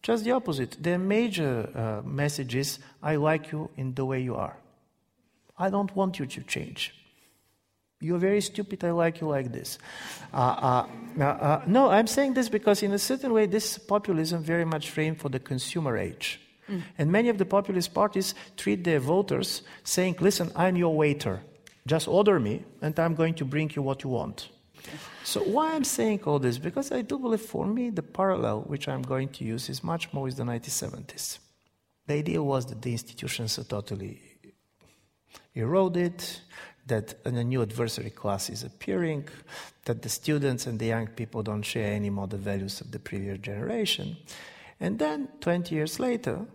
Just 0.02 0.24
the 0.24 0.32
opposite. 0.32 0.78
Their 0.82 0.98
major 0.98 1.70
uh, 1.76 2.08
message 2.08 2.56
is 2.56 2.80
I 3.02 3.16
like 3.16 3.52
you 3.52 3.70
in 3.78 3.94
the 3.94 4.06
way 4.06 4.22
you 4.22 4.36
are. 4.36 4.58
I 5.58 5.70
don't 5.70 5.94
want 5.96 6.20
you 6.20 6.26
to 6.26 6.42
change. 6.44 6.94
You're 8.00 8.20
very 8.20 8.42
stupid, 8.42 8.84
I 8.84 8.92
like 8.92 9.22
you 9.22 9.28
like 9.28 9.52
this. 9.52 9.80
Uh, 10.32 10.38
uh, 10.38 10.88
uh, 11.20 11.24
uh 11.24 11.62
no, 11.66 11.90
I'm 11.90 12.06
saying 12.06 12.36
this 12.36 12.48
because, 12.48 12.84
in 12.84 12.94
a 12.94 13.00
certain 13.00 13.34
way, 13.34 13.48
this 13.48 13.80
populism 13.80 14.44
very 14.44 14.66
much 14.66 14.92
framed 14.92 15.20
for 15.20 15.30
the 15.30 15.40
consumer 15.40 15.98
age. 15.98 16.40
Mm. 16.70 16.84
And 17.00 17.12
many 17.12 17.30
of 17.30 17.40
the 17.40 17.46
populist 17.46 17.96
parties 17.96 18.36
treat 18.56 18.84
their 18.84 19.00
voters 19.00 19.64
saying, 19.84 20.18
Listen, 20.20 20.52
I'm 20.56 20.76
your 20.76 20.96
waiter. 20.96 21.42
Just 21.88 22.08
order 22.08 22.40
me, 22.40 22.64
and 22.82 23.00
I'm 23.00 23.16
going 23.16 23.34
to 23.36 23.46
bring 23.46 23.72
you 23.74 23.82
what 23.82 24.04
you 24.04 24.12
want. 24.12 24.50
So 25.24 25.42
why 25.42 25.74
I'm 25.74 25.84
saying 25.84 26.22
all 26.26 26.40
this? 26.40 26.58
Because 26.58 26.92
I 26.92 27.02
do 27.02 27.20
believe 27.20 27.42
for 27.42 27.66
me 27.66 27.90
the 27.90 28.04
parallel 28.04 28.62
which 28.62 28.88
I'm 28.88 29.02
going 29.02 29.30
to 29.30 29.44
use 29.44 29.70
is 29.70 29.84
much 29.84 30.14
more 30.14 30.24
with 30.24 30.38
the 30.38 30.44
1970s. 30.44 31.40
The 32.08 32.14
idea 32.14 32.42
was 32.42 32.66
that 32.68 32.82
the 32.82 32.92
institutions 32.92 33.60
are 33.60 33.66
totally 33.66 34.22
eroded, 35.54 36.24
that 36.86 37.16
a 37.26 37.32
new 37.32 37.62
adversary 37.62 38.10
class 38.10 38.50
is 38.50 38.64
appearing, 38.64 39.28
that 39.86 40.02
the 40.02 40.10
students 40.10 40.68
and 40.68 40.80
the 40.80 40.86
young 40.86 41.08
people 41.08 41.44
don't 41.44 41.64
share 41.64 41.94
any 41.94 42.10
more 42.10 42.28
the 42.28 42.38
values 42.38 42.80
of 42.82 42.92
the 42.92 43.00
previous 43.00 43.40
generation. 43.40 44.18
And 44.80 45.00
then, 45.00 45.28
20 45.42 45.76
years 45.76 46.00
later, 46.00 46.46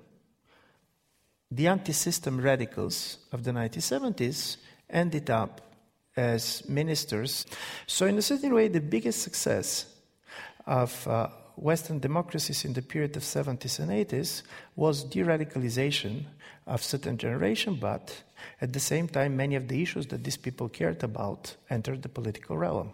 the 1.51 1.67
anti 1.67 1.93
system 1.93 2.41
radicals 2.41 3.19
of 3.33 3.45
the 3.45 3.51
1970s 3.51 4.57
ended 4.89 5.29
up 5.29 5.72
as 6.17 6.69
ministers. 6.69 7.47
So, 7.87 8.07
in 8.07 8.19
a 8.19 8.23
certain 8.23 8.55
way, 8.55 8.69
the 8.69 8.81
biggest 8.81 9.23
success 9.23 9.87
of 10.67 11.07
uh, 11.09 11.29
Western 11.57 11.99
democracies 11.99 12.65
in 12.65 12.73
the 12.73 12.83
period 12.83 13.17
of 13.17 13.23
70s 13.23 13.79
and 13.79 13.91
80s 13.91 14.43
was 14.77 15.05
de-radicalization 15.05 16.25
of 16.67 16.83
certain 16.83 17.19
generation, 17.19 17.77
but 17.81 18.23
at 18.61 18.73
the 18.73 18.81
same 18.81 19.09
time, 19.09 19.37
many 19.37 19.57
of 19.57 19.69
the 19.69 19.83
issues 19.83 20.07
that 20.09 20.25
these 20.25 20.37
people 20.37 20.69
cared 20.69 21.03
about 21.03 21.57
entered 21.71 22.03
the 22.03 22.09
political 22.09 22.57
realm. 22.57 22.93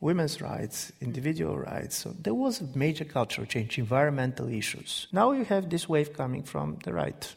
Women's 0.00 0.40
rights, 0.40 0.92
individual 1.00 1.58
rights. 1.58 1.96
So 1.96 2.14
there 2.18 2.34
was 2.34 2.60
a 2.60 2.68
major 2.76 3.04
cultural 3.04 3.46
change, 3.46 3.78
environmental 3.78 4.48
issues. 4.48 5.06
Now 5.12 5.30
you 5.30 5.44
have 5.44 5.70
this 5.70 5.88
wave 5.88 6.12
coming 6.12 6.42
from 6.42 6.78
the 6.82 6.92
right. 6.92 7.34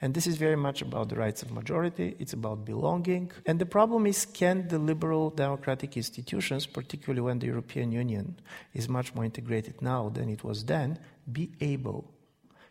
And 0.00 0.14
this 0.14 0.26
is 0.26 0.36
very 0.36 0.56
much 0.56 0.82
about 0.82 1.08
the 1.08 1.16
rights 1.16 1.42
of 1.42 1.50
majority, 1.50 2.16
it's 2.18 2.32
about 2.32 2.64
belonging. 2.64 3.30
And 3.46 3.58
the 3.58 3.66
problem 3.66 4.06
is 4.06 4.26
can 4.26 4.68
the 4.68 4.78
liberal 4.78 5.30
democratic 5.30 5.96
institutions, 5.96 6.66
particularly 6.66 7.20
when 7.20 7.38
the 7.38 7.46
European 7.46 7.92
Union 7.92 8.38
is 8.74 8.88
much 8.88 9.14
more 9.14 9.24
integrated 9.24 9.80
now 9.82 10.08
than 10.08 10.28
it 10.28 10.44
was 10.44 10.64
then, 10.64 10.98
be 11.30 11.50
able 11.60 12.12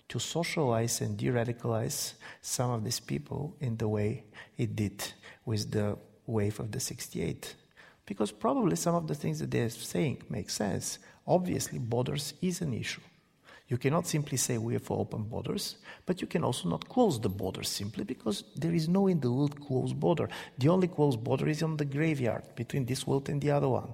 to 0.09 0.19
socialize 0.19 1.01
and 1.01 1.17
de 1.17 1.27
radicalize 1.27 2.13
some 2.41 2.71
of 2.71 2.83
these 2.83 2.99
people 2.99 3.55
in 3.59 3.75
the 3.77 3.87
way 3.87 4.23
it 4.57 4.75
did 4.75 5.13
with 5.45 5.71
the 5.71 5.97
wave 6.25 6.59
of 6.59 6.71
the 6.71 6.79
68? 6.79 7.55
Because 8.05 8.31
probably 8.31 8.75
some 8.77 8.95
of 8.95 9.07
the 9.07 9.15
things 9.15 9.39
that 9.39 9.51
they're 9.51 9.69
saying 9.69 10.23
make 10.29 10.49
sense. 10.49 10.99
Obviously, 11.27 11.77
borders 11.77 12.33
is 12.41 12.61
an 12.61 12.73
issue. 12.73 13.01
You 13.69 13.77
cannot 13.77 14.07
simply 14.07 14.37
say 14.37 14.57
we 14.57 14.77
are 14.77 14.79
for 14.79 14.97
open 14.97 15.23
borders, 15.23 15.75
but 16.05 16.21
you 16.21 16.27
can 16.27 16.43
also 16.45 16.69
not 16.69 16.87
close 16.87 17.19
the 17.19 17.27
borders 17.27 17.67
simply 17.67 18.05
because 18.05 18.45
there 18.55 18.73
is 18.73 18.87
no 18.87 19.07
in 19.07 19.19
the 19.19 19.29
world 19.29 19.59
closed 19.59 19.99
border. 19.99 20.29
The 20.57 20.69
only 20.69 20.87
closed 20.87 21.21
border 21.21 21.49
is 21.49 21.61
on 21.61 21.75
the 21.75 21.83
graveyard 21.83 22.43
between 22.55 22.85
this 22.85 23.05
world 23.05 23.27
and 23.27 23.41
the 23.41 23.51
other 23.51 23.67
one. 23.67 23.89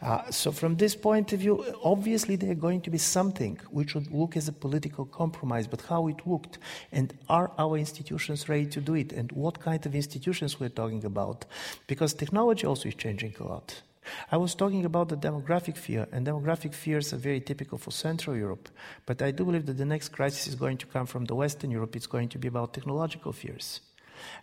Uh, 0.00 0.30
so, 0.30 0.50
from 0.50 0.76
this 0.76 0.96
point 0.96 1.34
of 1.34 1.40
view, 1.40 1.62
obviously 1.84 2.36
there 2.36 2.52
are 2.52 2.62
going 2.66 2.80
to 2.80 2.90
be 2.90 2.96
something 2.96 3.60
which 3.70 3.94
would 3.94 4.10
look 4.10 4.34
as 4.34 4.48
a 4.48 4.52
political 4.52 5.04
compromise, 5.04 5.66
but 5.66 5.82
how 5.82 6.08
it 6.08 6.26
looked, 6.26 6.58
and 6.90 7.12
are 7.28 7.50
our 7.58 7.76
institutions 7.76 8.48
ready 8.48 8.66
to 8.66 8.80
do 8.80 8.94
it, 8.94 9.12
and 9.12 9.30
what 9.32 9.60
kind 9.60 9.84
of 9.84 9.94
institutions 9.94 10.58
we're 10.58 10.70
talking 10.70 11.04
about? 11.04 11.44
Because 11.86 12.14
technology 12.14 12.66
also 12.66 12.88
is 12.88 12.94
changing 12.94 13.34
a 13.40 13.44
lot. 13.44 13.82
I 14.30 14.36
was 14.36 14.54
talking 14.54 14.84
about 14.84 15.08
the 15.08 15.16
demographic 15.16 15.76
fear, 15.76 16.06
and 16.12 16.26
demographic 16.26 16.74
fears 16.74 17.12
are 17.12 17.18
very 17.18 17.40
typical 17.40 17.78
for 17.78 17.90
Central 17.90 18.36
Europe. 18.36 18.68
But 19.06 19.22
I 19.22 19.30
do 19.30 19.44
believe 19.44 19.66
that 19.66 19.78
the 19.78 19.84
next 19.84 20.10
crisis 20.10 20.46
is 20.46 20.54
going 20.54 20.78
to 20.78 20.86
come 20.86 21.06
from 21.06 21.24
the 21.26 21.34
Western 21.34 21.70
Europe. 21.70 21.96
It's 21.96 22.06
going 22.06 22.28
to 22.30 22.38
be 22.38 22.48
about 22.48 22.74
technological 22.74 23.32
fears. 23.32 23.80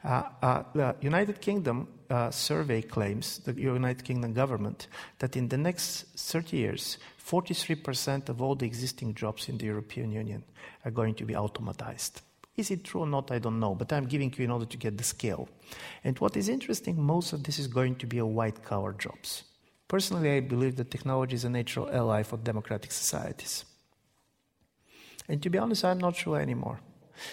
Uh, 0.04 0.24
uh, 0.42 0.64
the 0.74 0.96
United 1.02 1.42
Kingdom 1.42 1.88
uh, 2.10 2.32
survey 2.32 2.82
claims, 2.82 3.40
the 3.40 3.54
United 3.54 4.04
Kingdom 4.04 4.34
government, 4.34 4.88
that 5.20 5.36
in 5.36 5.50
the 5.50 5.58
next 5.58 6.06
30 6.16 6.58
years, 6.58 6.98
43% 7.24 8.30
of 8.30 8.42
all 8.42 8.56
the 8.56 8.66
existing 8.66 9.16
jobs 9.16 9.50
in 9.50 9.58
the 9.58 9.66
European 9.66 10.12
Union 10.12 10.44
are 10.84 10.92
going 10.92 11.16
to 11.16 11.26
be 11.26 11.34
automatized. 11.34 12.22
Is 12.58 12.72
it 12.72 12.86
true 12.86 13.02
or 13.02 13.08
not? 13.08 13.32
I 13.32 13.40
don't 13.40 13.60
know, 13.60 13.76
but 13.76 13.92
I'm 13.92 14.06
giving 14.06 14.34
you 14.38 14.46
in 14.46 14.52
order 14.52 14.66
to 14.66 14.78
get 14.78 14.98
the 14.98 15.04
scale. 15.04 15.50
And 16.04 16.18
what 16.20 16.38
is 16.38 16.48
interesting, 16.48 17.02
most 17.02 17.34
of 17.34 17.44
this 17.44 17.60
is 17.60 17.68
going 17.68 17.96
to 17.96 18.08
be 18.08 18.20
a 18.20 18.26
white 18.26 18.64
collar 18.64 18.94
jobs. 18.94 19.44
Personally, 19.88 20.32
I 20.32 20.40
believe 20.40 20.76
that 20.78 20.90
technology 20.90 21.36
is 21.36 21.46
a 21.46 21.50
natural 21.50 21.90
ally 21.92 22.24
for 22.24 22.38
democratic 22.38 22.92
societies. 22.92 23.66
And 25.28 25.42
to 25.44 25.50
be 25.50 25.58
honest, 25.58 25.86
I'm 25.86 26.00
not 26.00 26.16
sure 26.16 26.40
anymore. 26.40 26.80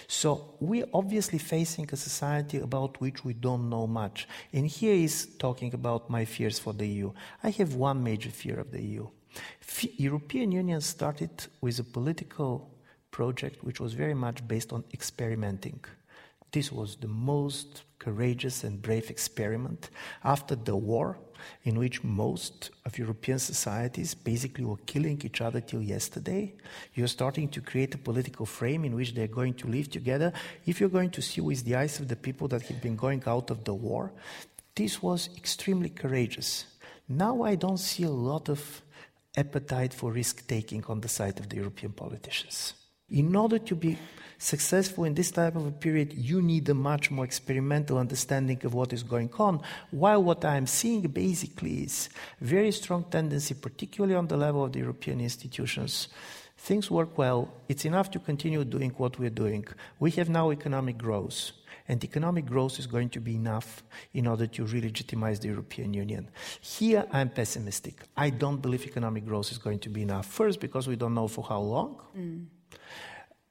So 0.07 0.55
we're 0.61 0.87
obviously 0.95 1.39
facing 1.39 1.89
a 1.93 1.97
society 1.97 2.59
about 2.59 3.01
which 3.01 3.25
we 3.25 3.35
don't 3.35 3.69
know 3.69 3.87
much. 3.87 4.29
And 4.53 4.67
here 4.67 4.95
is 4.95 5.27
talking 5.39 5.75
about 5.75 6.09
my 6.09 6.25
fears 6.25 6.59
for 6.59 6.73
the 6.73 6.87
EU. 6.87 7.13
I 7.43 7.51
have 7.51 7.75
one 7.75 8.03
major 8.03 8.31
fear 8.31 8.61
of 8.61 8.71
the 8.71 8.81
EU. 8.81 9.09
F- 9.61 9.99
European 9.99 10.53
Union 10.53 10.81
started 10.81 11.47
with 11.61 11.79
a 11.79 11.85
political 11.85 12.71
project 13.11 13.65
which 13.65 13.81
was 13.81 13.93
very 13.93 14.15
much 14.15 14.47
based 14.47 14.73
on 14.73 14.85
experimenting. 14.93 15.81
This 16.53 16.71
was 16.71 16.97
the 16.97 17.09
most 17.09 17.83
courageous 17.99 18.63
and 18.65 18.83
brave 18.83 19.09
experiment 19.09 19.89
after 20.23 20.55
the 20.55 20.77
war 20.77 21.19
in 21.65 21.79
which 21.79 22.05
most 22.05 22.71
of 22.85 22.99
European 22.99 23.39
societies 23.39 24.15
basically 24.15 24.65
were 24.65 24.85
killing 24.87 25.21
each 25.25 25.41
other 25.41 25.61
till 25.61 25.83
yesterday. 25.83 26.55
You're 26.95 27.09
starting 27.09 27.49
to 27.49 27.61
create 27.61 27.95
a 27.95 27.99
political 27.99 28.45
frame 28.45 28.85
in 28.85 28.95
which 28.95 29.15
they're 29.15 29.29
going 29.29 29.55
to 29.55 29.67
live 29.67 29.91
together. 29.91 30.33
If 30.67 30.79
you're 30.79 30.89
going 30.89 31.11
to 31.11 31.23
see 31.23 31.41
with 31.41 31.65
the 31.65 31.77
eyes 31.77 31.99
of 32.01 32.09
the 32.09 32.17
people 32.17 32.49
that 32.49 32.63
have 32.63 32.83
been 32.83 32.97
going 32.97 33.23
out 33.27 33.51
of 33.51 33.65
the 33.65 33.75
war, 33.75 34.13
this 34.75 35.03
was 35.03 35.31
extremely 35.37 35.89
courageous. 35.89 36.67
Now 37.09 37.43
I 37.43 37.55
don't 37.55 37.79
see 37.79 38.05
a 38.05 38.11
lot 38.11 38.49
of 38.49 38.83
appetite 39.37 39.95
for 39.95 40.13
risk 40.13 40.47
taking 40.47 40.85
on 40.85 41.01
the 41.01 41.09
side 41.09 41.41
of 41.41 41.49
the 41.49 41.57
European 41.57 41.93
politicians. 41.93 42.75
In 43.13 43.37
order 43.37 43.59
to 43.59 43.75
be 43.75 43.99
successful 44.39 45.05
in 45.05 45.13
this 45.13 45.31
type 45.31 45.55
of 45.55 45.67
a 45.67 45.71
period, 45.71 46.15
you 46.15 46.41
need 46.41 46.67
a 46.71 46.75
much 46.75 47.11
more 47.11 47.27
experimental 47.27 47.99
understanding 47.99 48.59
of 48.65 48.73
what 48.73 48.93
is 48.95 49.03
going 49.03 49.31
on. 49.39 49.61
While 49.91 50.23
what 50.25 50.47
I'm 50.47 50.67
seeing 50.67 51.03
basically 51.03 51.83
is 51.85 52.09
very 52.41 52.73
strong 52.73 53.05
tendency, 53.05 53.53
particularly 53.53 54.15
on 54.15 54.29
the 54.29 54.39
level 54.39 54.65
of 54.65 54.73
the 54.73 54.79
European 54.79 55.21
institutions. 55.21 56.09
Things 56.57 56.91
work 56.91 57.19
well. 57.19 57.53
It's 57.69 57.85
enough 57.85 58.11
to 58.13 58.19
continue 58.19 58.65
doing 58.65 58.91
what 58.97 59.19
we're 59.19 59.29
doing. 59.29 59.67
We 60.01 60.13
have 60.13 60.31
now 60.31 60.51
economic 60.51 60.97
growth. 60.97 61.53
And 61.89 62.03
economic 62.03 62.47
growth 62.47 62.79
is 62.79 62.87
going 62.87 63.11
to 63.11 63.21
be 63.21 63.35
enough 63.35 63.83
in 64.15 64.27
order 64.27 64.47
to 64.47 64.65
re 64.65 64.81
legitimize 64.81 65.41
the 65.41 65.49
European 65.49 65.93
Union. 65.93 66.31
Here, 66.61 67.05
I'm 67.13 67.29
pessimistic. 67.29 67.97
I 68.17 68.31
don't 68.31 68.63
believe 68.63 68.87
economic 68.87 69.27
growth 69.27 69.51
is 69.51 69.59
going 69.59 69.81
to 69.81 69.91
be 69.91 70.03
enough. 70.03 70.27
First, 70.27 70.61
because 70.61 70.87
we 70.89 70.97
don't 70.97 71.13
know 71.13 71.29
for 71.29 71.45
how 71.45 71.61
long. 71.61 72.01
Mm. 72.17 72.47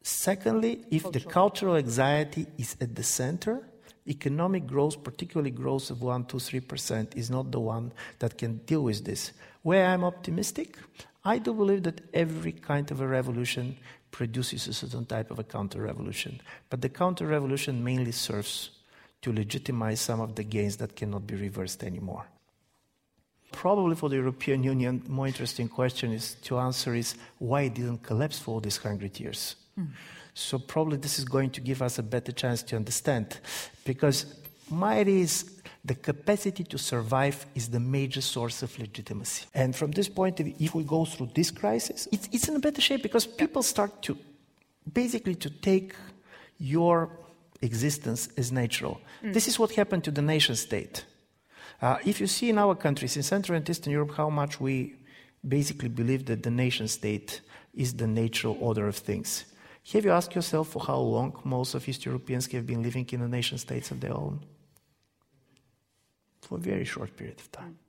Secondly, 0.01 0.86
if 0.89 1.03
Cultural. 1.03 1.12
the 1.12 1.31
cultural 1.31 1.75
anxiety 1.75 2.47
is 2.57 2.75
at 2.81 2.95
the 2.95 3.03
center, 3.03 3.67
economic 4.07 4.65
growth, 4.65 5.03
particularly 5.03 5.51
growth 5.51 5.91
of 5.91 6.01
1, 6.01 6.25
2, 6.25 6.38
3%, 6.38 7.15
is 7.15 7.29
not 7.29 7.51
the 7.51 7.60
one 7.60 7.91
that 8.19 8.38
can 8.38 8.57
deal 8.65 8.84
with 8.84 9.05
this. 9.05 9.31
Where 9.62 9.86
I'm 9.86 10.03
optimistic, 10.03 10.77
I 11.23 11.38
do 11.38 11.53
believe 11.53 11.84
that 11.84 12.01
every 12.13 12.51
kind 12.51 12.89
of 12.89 12.99
a 12.99 13.07
revolution 13.07 13.77
produces 14.10 14.67
a 14.67 14.73
certain 14.73 15.05
type 15.05 15.29
of 15.29 15.38
a 15.38 15.43
counter 15.43 15.81
revolution. 15.81 16.41
But 16.69 16.81
the 16.81 16.89
counter 16.89 17.27
revolution 17.27 17.84
mainly 17.84 18.12
serves 18.12 18.71
to 19.21 19.31
legitimize 19.31 20.01
some 20.01 20.19
of 20.19 20.36
the 20.36 20.43
gains 20.43 20.77
that 20.77 20.95
cannot 20.95 21.27
be 21.27 21.36
reversed 21.36 21.84
anymore. 21.84 22.25
Probably 23.51 23.95
for 23.95 24.09
the 24.09 24.15
European 24.15 24.63
Union, 24.63 25.03
more 25.07 25.27
interesting 25.27 25.67
question 25.67 26.11
is 26.13 26.35
to 26.43 26.57
answer 26.57 26.95
is 26.95 27.15
why 27.37 27.63
it 27.63 27.75
didn't 27.75 28.03
collapse 28.03 28.39
for 28.39 28.55
all 28.55 28.59
these 28.61 28.77
hundred 28.77 29.19
years. 29.19 29.55
So 30.33 30.57
probably 30.59 30.97
this 30.97 31.19
is 31.19 31.25
going 31.25 31.49
to 31.51 31.61
give 31.61 31.81
us 31.81 31.99
a 31.99 32.03
better 32.03 32.31
chance 32.31 32.63
to 32.63 32.75
understand, 32.75 33.39
because 33.83 34.25
might 34.69 35.07
is 35.07 35.61
the 35.83 35.95
capacity 35.95 36.63
to 36.63 36.77
survive 36.77 37.45
is 37.55 37.69
the 37.69 37.79
major 37.79 38.21
source 38.21 38.63
of 38.63 38.77
legitimacy. 38.79 39.45
And 39.53 39.75
from 39.75 39.91
this 39.91 40.07
point 40.07 40.39
of 40.39 40.45
view, 40.45 40.55
if 40.59 40.75
we 40.75 40.83
go 40.83 41.05
through 41.05 41.31
this 41.33 41.51
crisis, 41.51 42.07
it's, 42.11 42.29
it's 42.31 42.47
in 42.47 42.55
a 42.55 42.59
better 42.59 42.81
shape 42.81 43.01
because 43.03 43.25
people 43.25 43.63
start 43.63 44.01
to 44.03 44.17
basically 44.93 45.35
to 45.35 45.49
take 45.49 45.95
your 46.59 47.09
existence 47.61 48.29
as 48.37 48.51
natural. 48.51 49.01
Mm. 49.23 49.33
This 49.33 49.47
is 49.47 49.59
what 49.59 49.71
happened 49.71 50.03
to 50.03 50.11
the 50.11 50.21
nation 50.21 50.55
state. 50.55 51.05
Uh, 51.81 51.97
if 52.05 52.21
you 52.21 52.27
see 52.27 52.49
in 52.49 52.57
our 52.57 52.75
countries, 52.75 53.17
in 53.17 53.23
Central 53.23 53.57
and 53.57 53.67
Eastern 53.67 53.91
Europe, 53.91 54.13
how 54.15 54.29
much 54.29 54.59
we 54.59 54.95
basically 55.47 55.89
believe 55.89 56.25
that 56.25 56.43
the 56.43 56.51
nation 56.51 56.87
state 56.87 57.41
is 57.73 57.95
the 57.95 58.07
natural 58.07 58.57
order 58.59 58.87
of 58.87 58.95
things. 58.95 59.45
Have 59.93 60.05
you 60.05 60.11
asked 60.11 60.35
yourself 60.35 60.69
for 60.69 60.83
how 60.83 60.97
long 60.97 61.39
most 61.43 61.73
of 61.73 61.87
East 61.89 62.05
Europeans 62.05 62.45
have 62.51 62.67
been 62.67 62.83
living 62.83 63.07
in 63.11 63.21
the 63.21 63.27
nation 63.27 63.57
states 63.57 63.89
of 63.89 63.99
their 63.99 64.13
own? 64.13 64.39
For 66.41 66.55
a 66.57 66.61
very 66.61 66.85
short 66.85 67.15
period 67.17 67.39
of 67.39 67.51
time. 67.51 67.79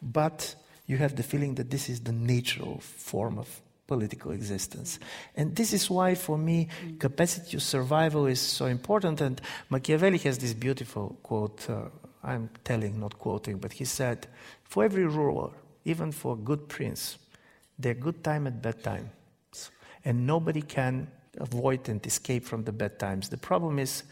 But 0.00 0.54
you 0.86 0.96
have 0.96 1.14
the 1.14 1.22
feeling 1.22 1.56
that 1.56 1.70
this 1.70 1.90
is 1.90 2.00
the 2.00 2.12
natural 2.12 2.78
form 2.80 3.38
of 3.38 3.60
political 3.86 4.30
existence. 4.30 4.98
And 5.36 5.54
this 5.54 5.72
is 5.72 5.90
why, 5.90 6.14
for 6.14 6.38
me, 6.38 6.68
capacity 6.98 7.50
to 7.50 7.60
survival 7.60 8.26
is 8.26 8.40
so 8.40 8.66
important. 8.66 9.20
And 9.20 9.40
Machiavelli 9.68 10.18
has 10.18 10.38
this 10.38 10.54
beautiful 10.54 11.18
quote 11.22 11.68
uh, 11.68 11.88
I'm 12.30 12.50
telling, 12.64 12.98
not 13.00 13.18
quoting, 13.18 13.58
but 13.58 13.72
he 13.72 13.84
said, 13.84 14.26
For 14.64 14.84
every 14.84 15.06
ruler, 15.06 15.50
even 15.84 16.12
for 16.12 16.34
a 16.34 16.36
good 16.36 16.68
prince, 16.68 17.18
there's 17.78 17.98
good 17.98 18.22
time 18.22 18.46
and 18.46 18.60
bad 18.60 18.82
time 18.82 19.10
and 20.04 20.26
nobody 20.26 20.62
can 20.62 21.08
avoid 21.38 21.88
and 21.88 22.04
escape 22.06 22.44
from 22.44 22.64
the 22.64 22.72
bad 22.72 22.98
times. 22.98 23.28
The 23.28 23.36
problem 23.36 23.78
is, 23.78 24.04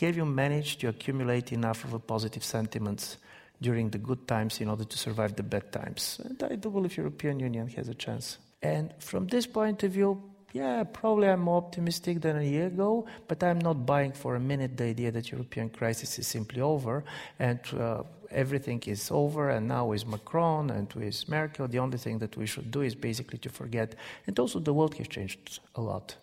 have 0.00 0.16
you 0.16 0.24
managed 0.24 0.80
to 0.80 0.88
accumulate 0.88 1.52
enough 1.52 1.84
of 1.84 1.92
a 1.92 1.98
positive 1.98 2.44
sentiments 2.44 3.18
during 3.60 3.90
the 3.90 3.98
good 3.98 4.26
times 4.26 4.60
in 4.60 4.68
order 4.68 4.84
to 4.84 4.98
survive 4.98 5.36
the 5.36 5.42
bad 5.42 5.72
times? 5.72 6.20
And 6.24 6.42
I 6.42 6.56
do 6.56 6.70
believe 6.70 6.96
European 6.96 7.40
Union 7.40 7.68
has 7.68 7.88
a 7.88 7.94
chance. 7.94 8.38
And 8.62 8.92
from 8.98 9.26
this 9.26 9.46
point 9.46 9.82
of 9.82 9.92
view, 9.92 10.22
yeah, 10.56 10.84
probably 10.84 11.28
I'm 11.28 11.40
more 11.40 11.58
optimistic 11.58 12.22
than 12.22 12.36
a 12.38 12.42
year 12.42 12.68
ago, 12.68 13.06
but 13.28 13.42
I'm 13.42 13.58
not 13.58 13.84
buying 13.84 14.12
for 14.12 14.36
a 14.36 14.40
minute 14.40 14.76
the 14.76 14.84
idea 14.84 15.10
that 15.12 15.30
European 15.30 15.68
crisis 15.68 16.18
is 16.18 16.26
simply 16.26 16.62
over 16.62 17.04
and 17.38 17.60
uh, 17.78 18.02
everything 18.30 18.82
is 18.86 19.10
over. 19.10 19.50
And 19.50 19.68
now 19.68 19.84
with 19.86 20.06
Macron 20.06 20.70
and 20.70 20.90
with 20.94 21.28
Merkel, 21.28 21.68
the 21.68 21.78
only 21.78 21.98
thing 21.98 22.18
that 22.20 22.36
we 22.36 22.46
should 22.46 22.70
do 22.70 22.80
is 22.80 22.94
basically 22.94 23.38
to 23.40 23.50
forget. 23.50 23.96
And 24.26 24.38
also, 24.38 24.58
the 24.58 24.72
world 24.72 24.94
has 24.94 25.08
changed 25.08 25.60
a 25.74 25.82
lot, 25.82 26.16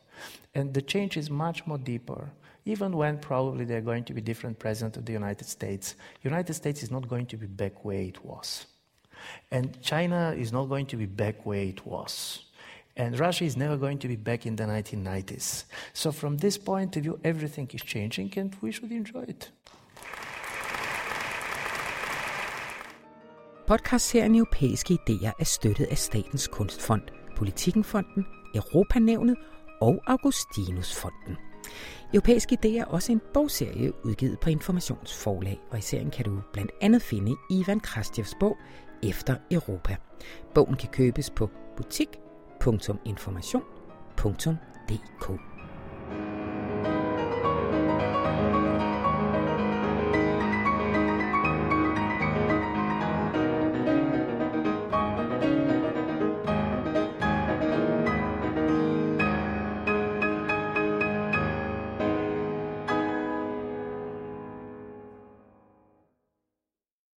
and 0.56 0.74
the 0.74 0.82
change 0.82 1.16
is 1.16 1.30
much 1.30 1.68
more 1.68 1.78
deeper. 1.78 2.32
Even 2.66 2.94
when 2.94 3.20
probably 3.20 3.66
there 3.66 3.80
are 3.80 3.90
going 3.92 4.06
to 4.06 4.14
be 4.14 4.22
different 4.22 4.58
president 4.58 4.98
of 4.98 5.06
the 5.06 5.14
United 5.14 5.46
States, 5.46 5.96
United 6.24 6.54
States 6.54 6.82
is 6.82 6.90
not 6.90 7.08
going 7.08 7.28
to 7.28 7.38
be 7.38 7.46
back 7.46 7.86
where 7.86 8.04
it 8.12 8.24
was, 8.26 8.66
and 9.52 9.80
China 9.82 10.34
is 10.36 10.52
not 10.52 10.66
going 10.70 10.88
to 10.88 10.98
be 10.98 11.06
back 11.06 11.46
where 11.46 11.66
it 11.74 11.86
was. 11.86 12.46
And 12.96 13.20
Russia 13.20 13.48
is 13.48 13.58
never 13.58 13.78
going 13.78 14.02
to 14.02 14.08
be 14.08 14.16
back 14.16 14.46
in 14.46 14.56
the 14.56 14.64
1990s. 14.64 15.66
So, 15.94 16.12
from 16.12 16.38
this 16.38 16.58
point 16.58 16.96
of 16.96 17.04
view, 17.04 17.20
everything 17.24 17.70
is 17.74 17.82
changing 17.82 18.38
and 18.38 18.54
we 18.62 18.72
should 18.72 18.92
enjoy 18.92 19.24
it. 19.28 19.52
Podcastserien 23.68 24.36
Europæiske 24.36 24.94
Ideer 24.94 25.32
er 25.40 25.44
støttet 25.44 25.86
af 25.86 25.98
Statens 25.98 26.48
Kunstfond, 26.48 27.02
Politikenfonden, 27.38 28.26
Europanævnet 28.56 29.36
og 29.82 30.02
Augustinusfonden. 30.08 31.38
Europæiske 32.14 32.58
Idéer 32.66 32.80
er 32.80 32.86
også 32.86 33.12
en 33.12 33.22
bogserie 33.34 34.06
udgivet 34.06 34.40
på 34.40 34.50
Informationsforlag, 34.50 35.60
og 35.72 35.78
i 35.78 35.82
serien 35.82 36.12
kan 36.12 36.26
du 36.26 36.42
blandt 36.54 36.72
andet 36.82 37.02
finde 37.02 37.36
Ivan 37.50 37.80
Krastjevs 37.80 38.36
bog 38.40 38.58
Efter 39.04 39.36
Europa. 39.52 39.96
Bogen 40.56 40.76
kan 40.76 40.90
købes 40.90 41.30
på 41.30 41.50
butik 41.78 42.08
www.information.dk 42.64 45.26